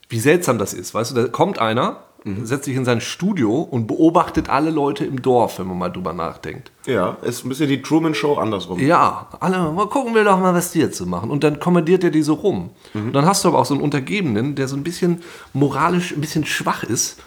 [0.10, 2.04] wie seltsam das ist, weißt du, da kommt einer,
[2.44, 6.14] setzt sich in sein Studio und beobachtet alle Leute im Dorf, wenn man mal drüber
[6.14, 6.72] nachdenkt.
[6.86, 8.80] Ja, ist ein bisschen die Truman Show andersrum.
[8.80, 11.30] Ja, alle, mal gucken wir doch mal, was die jetzt so machen.
[11.30, 12.70] Und dann kommandiert er die so rum.
[12.94, 15.22] Und dann hast du aber auch so einen Untergebenen, der so ein bisschen
[15.52, 17.22] moralisch ein bisschen schwach ist,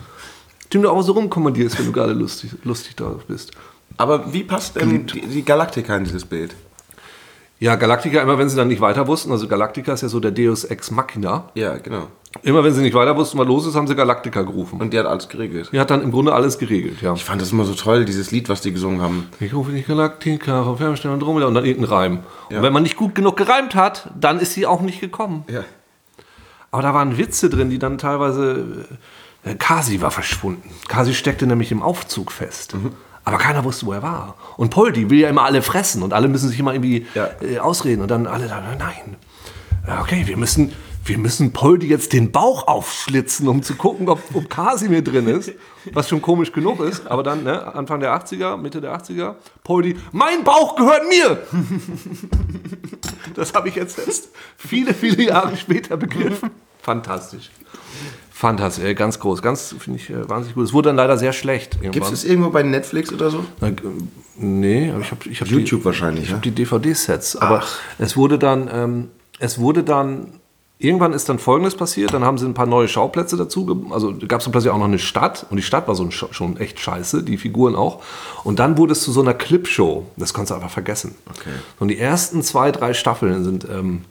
[0.73, 3.53] den du auch so rumkommandierst, wenn du gerade lustig, lustig drauf bist.
[3.99, 6.55] Aber wie passt ähm, die, die Galaktika in dieses Bild?
[7.59, 10.31] Ja, Galactica, immer wenn sie dann nicht weiter wussten, also Galactica ist ja so der
[10.31, 11.51] Deus Ex Machina.
[11.55, 12.09] Ja, genau.
[12.43, 14.81] Immer wenn sie nicht weiter wussten, was los ist, haben sie Galactica gerufen.
[14.81, 15.71] Und die hat alles geregelt.
[15.73, 17.15] Die hat dann im Grunde alles geregelt, ja.
[17.15, 19.29] Ich fand das immer so toll, dieses Lied, was die gesungen haben.
[19.41, 22.19] Ich rufe nicht Galactica, auf Fernstern und Dromedar und dann irgendein Reim.
[22.51, 22.59] Ja.
[22.59, 25.45] Und wenn man nicht gut genug gereimt hat, dann ist sie auch nicht gekommen.
[25.51, 25.65] Ja.
[26.71, 28.87] Aber da waren Witze drin, die dann teilweise.
[29.45, 30.69] Äh, Kasi war verschwunden.
[30.89, 32.75] Kasi steckte nämlich im Aufzug fest.
[32.75, 32.93] Mhm.
[33.25, 34.35] Aber keiner wusste, wo er war.
[34.57, 37.29] Und Poldi will ja immer alle fressen und alle müssen sich immer irgendwie Ja.
[37.41, 38.03] äh, ausreden.
[38.03, 39.17] Und dann alle da, nein.
[39.87, 40.73] Ja, okay, wir müssen,
[41.07, 45.53] wir müssen Poldi jetzt den Bauch aufschlitzen, um zu gucken, ob, ob Kasimir drin ist.
[45.93, 47.07] Was schon komisch genug ist.
[47.07, 51.39] Aber dann, ne, Anfang der 80er, Mitte der 80er, Poldi, mein Bauch gehört mir!
[53.35, 56.51] Das habe ich jetzt erst viele, viele Jahre später begriffen.
[56.83, 57.51] Fantastisch.
[58.31, 60.65] Fantastisch, äh, ganz groß, ganz, finde ich, äh, wahnsinnig gut.
[60.65, 61.81] Es wurde dann leider sehr schlecht.
[61.81, 63.45] Gibt es das irgendwo bei Netflix oder so?
[63.61, 63.71] Na,
[64.39, 66.37] Nee, aber ich habe ich hab YouTube die, wahrscheinlich, Ich ja?
[66.37, 67.37] habe die DVD-Sets.
[67.37, 67.63] Aber
[67.99, 70.35] es wurde dann, ähm, es wurde dann,
[70.79, 72.13] irgendwann ist dann Folgendes passiert.
[72.13, 73.87] Dann haben sie ein paar neue Schauplätze dazu.
[73.91, 75.47] Also gab es dann plötzlich auch noch eine Stadt.
[75.51, 78.03] Und die Stadt war so ein, Sch- schon echt scheiße, die Figuren auch.
[78.45, 80.05] Und dann wurde es zu so einer Clipshow.
[80.17, 81.15] Das konntest du einfach vergessen.
[81.31, 81.51] Okay.
[81.79, 84.03] Und die ersten zwei, drei Staffeln sind ähm,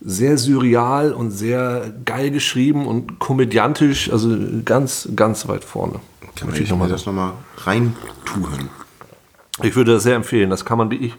[0.00, 4.10] sehr surreal und sehr geil geschrieben und komödiantisch.
[4.12, 6.00] Also ganz, ganz weit vorne.
[6.36, 8.68] Kann man ich noch mal das nochmal reintun?
[9.62, 10.50] ich würde das sehr empfehlen.
[10.50, 11.14] Das kann man wie ich.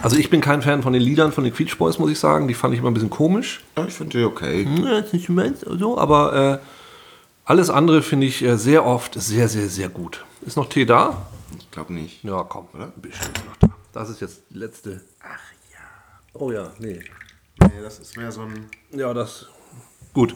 [0.00, 2.48] Also ich bin kein Fan von den Liedern von den Beach Boys, muss ich sagen.
[2.48, 3.62] Die fand ich immer ein bisschen komisch.
[3.76, 4.66] Ja, ich finde die okay.
[4.82, 6.66] Ja, ist nicht meins, so, aber äh,
[7.44, 10.24] alles andere finde ich äh, sehr oft sehr, sehr, sehr gut.
[10.46, 11.26] Ist noch Tee da?
[11.58, 12.24] Ich glaube nicht.
[12.24, 12.92] Ja, komm, oder?
[12.96, 13.68] Bestimmt noch da.
[13.92, 15.02] Das ist jetzt die letzte.
[15.20, 15.38] Ach
[15.70, 15.78] ja.
[16.32, 17.00] Oh ja, nee.
[17.60, 18.66] Nee, das ist mehr so ein.
[18.90, 19.46] Ja, das.
[20.14, 20.34] Gut.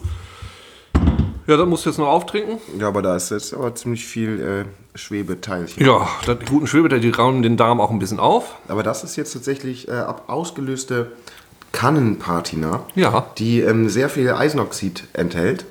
[1.47, 2.59] Ja, das musst du jetzt noch auftrinken.
[2.79, 4.65] Ja, aber da ist jetzt aber ziemlich viel äh,
[4.97, 5.85] Schwebeteilchen.
[5.85, 8.57] Ja, die guten Schwebe, die raumen den Darm auch ein bisschen auf.
[8.69, 11.13] Aber das ist jetzt tatsächlich äh, ausgelöste
[11.73, 13.27] Kannenpatina, Ja.
[13.39, 15.67] die ähm, sehr viel Eisenoxid enthält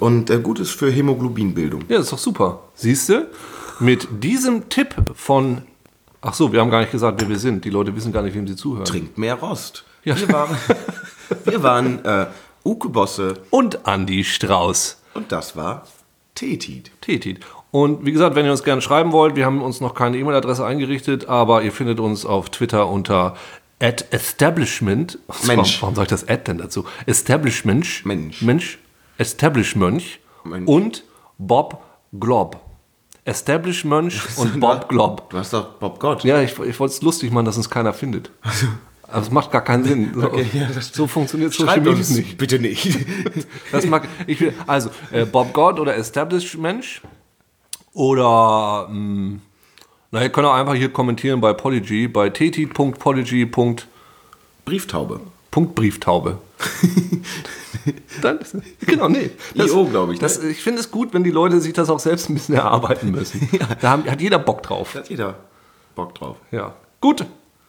[0.00, 1.82] und äh, gut ist für Hämoglobinbildung.
[1.88, 2.60] Ja, das ist doch super.
[2.74, 3.26] Siehst du?
[3.80, 5.62] Mit diesem Tipp von.
[6.22, 7.64] Ach so, wir haben gar nicht gesagt, wer wir sind.
[7.64, 8.84] Die Leute wissen gar nicht, wem sie zuhören.
[8.84, 9.84] Trinkt mehr Rost.
[10.04, 10.16] Ja.
[10.18, 10.56] Wir waren,
[11.44, 12.26] wir waren äh,
[12.64, 14.98] Uke Bosse Und Andy Strauß.
[15.14, 15.86] und das war
[16.34, 16.90] Tetit.
[17.00, 17.40] Tetit.
[17.70, 20.64] Und wie gesagt, wenn ihr uns gerne schreiben wollt, wir haben uns noch keine E-Mail-Adresse
[20.64, 23.34] eingerichtet, aber ihr findet uns auf Twitter unter
[24.10, 25.18] establishment.
[25.46, 25.82] Mensch.
[25.82, 26.84] Warum sage ich das ad denn dazu?
[27.06, 28.04] Establishment.
[28.06, 28.42] Mensch.
[28.42, 28.78] Mensch.
[29.18, 30.02] Establishment.
[30.44, 30.68] Mensch.
[30.68, 31.04] Und
[31.38, 31.82] Bob
[32.18, 32.60] Glob.
[33.24, 35.28] Establishment und Bob Glob.
[35.30, 36.22] Du hast doch Bob Gott.
[36.24, 38.30] Ja, ich, ich wollte es lustig machen, dass uns keiner findet.
[39.02, 40.12] Aber es macht gar keinen Sinn.
[40.14, 42.38] So, ja, das- so funktioniert Social Media nicht.
[42.38, 42.96] bitte nicht.
[43.72, 47.02] Das mag, ich will, also, äh, Bob God oder Established Mensch
[47.96, 49.38] oder, mh,
[50.10, 53.50] na, ihr könnt auch einfach hier kommentieren bei Polygy, bei teti.polygy.
[54.66, 55.20] Brieftaube.
[55.50, 56.36] Punkt Brieftaube.
[58.20, 58.40] Dann,
[58.80, 59.30] genau, nee.
[59.54, 60.20] IO, glaub ich, ne?
[60.20, 63.12] Das, ich finde es gut, wenn die Leute sich das auch selbst ein bisschen erarbeiten
[63.12, 63.48] müssen.
[63.80, 64.90] Da haben, hat jeder Bock drauf.
[64.92, 65.36] Da hat jeder
[65.94, 66.36] Bock drauf.
[66.50, 66.74] Ja.
[67.00, 67.24] Gut,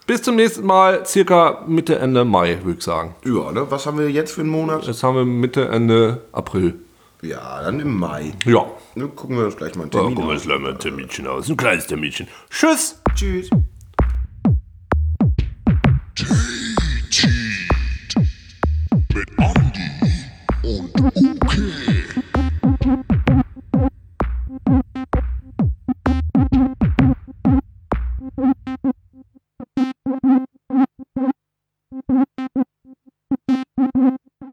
[0.08, 3.16] bis zum nächsten Mal, circa Mitte, Ende Mai, würde ich sagen.
[3.24, 3.68] Ja, ne?
[3.70, 4.86] Was haben wir jetzt für einen Monat?
[4.88, 6.80] Jetzt haben wir Mitte, Ende April.
[7.22, 8.34] Ja, dann im Mai.
[8.46, 8.66] Ja.
[8.96, 11.28] Ne, gucken wir uns gleich mal einen Termin gucken wir uns gleich mal ein Terminchen
[11.28, 11.50] aus.
[11.50, 12.28] Ein kleines Terminchen.
[12.50, 13.02] Tschüss.
[13.16, 13.50] Tschüss.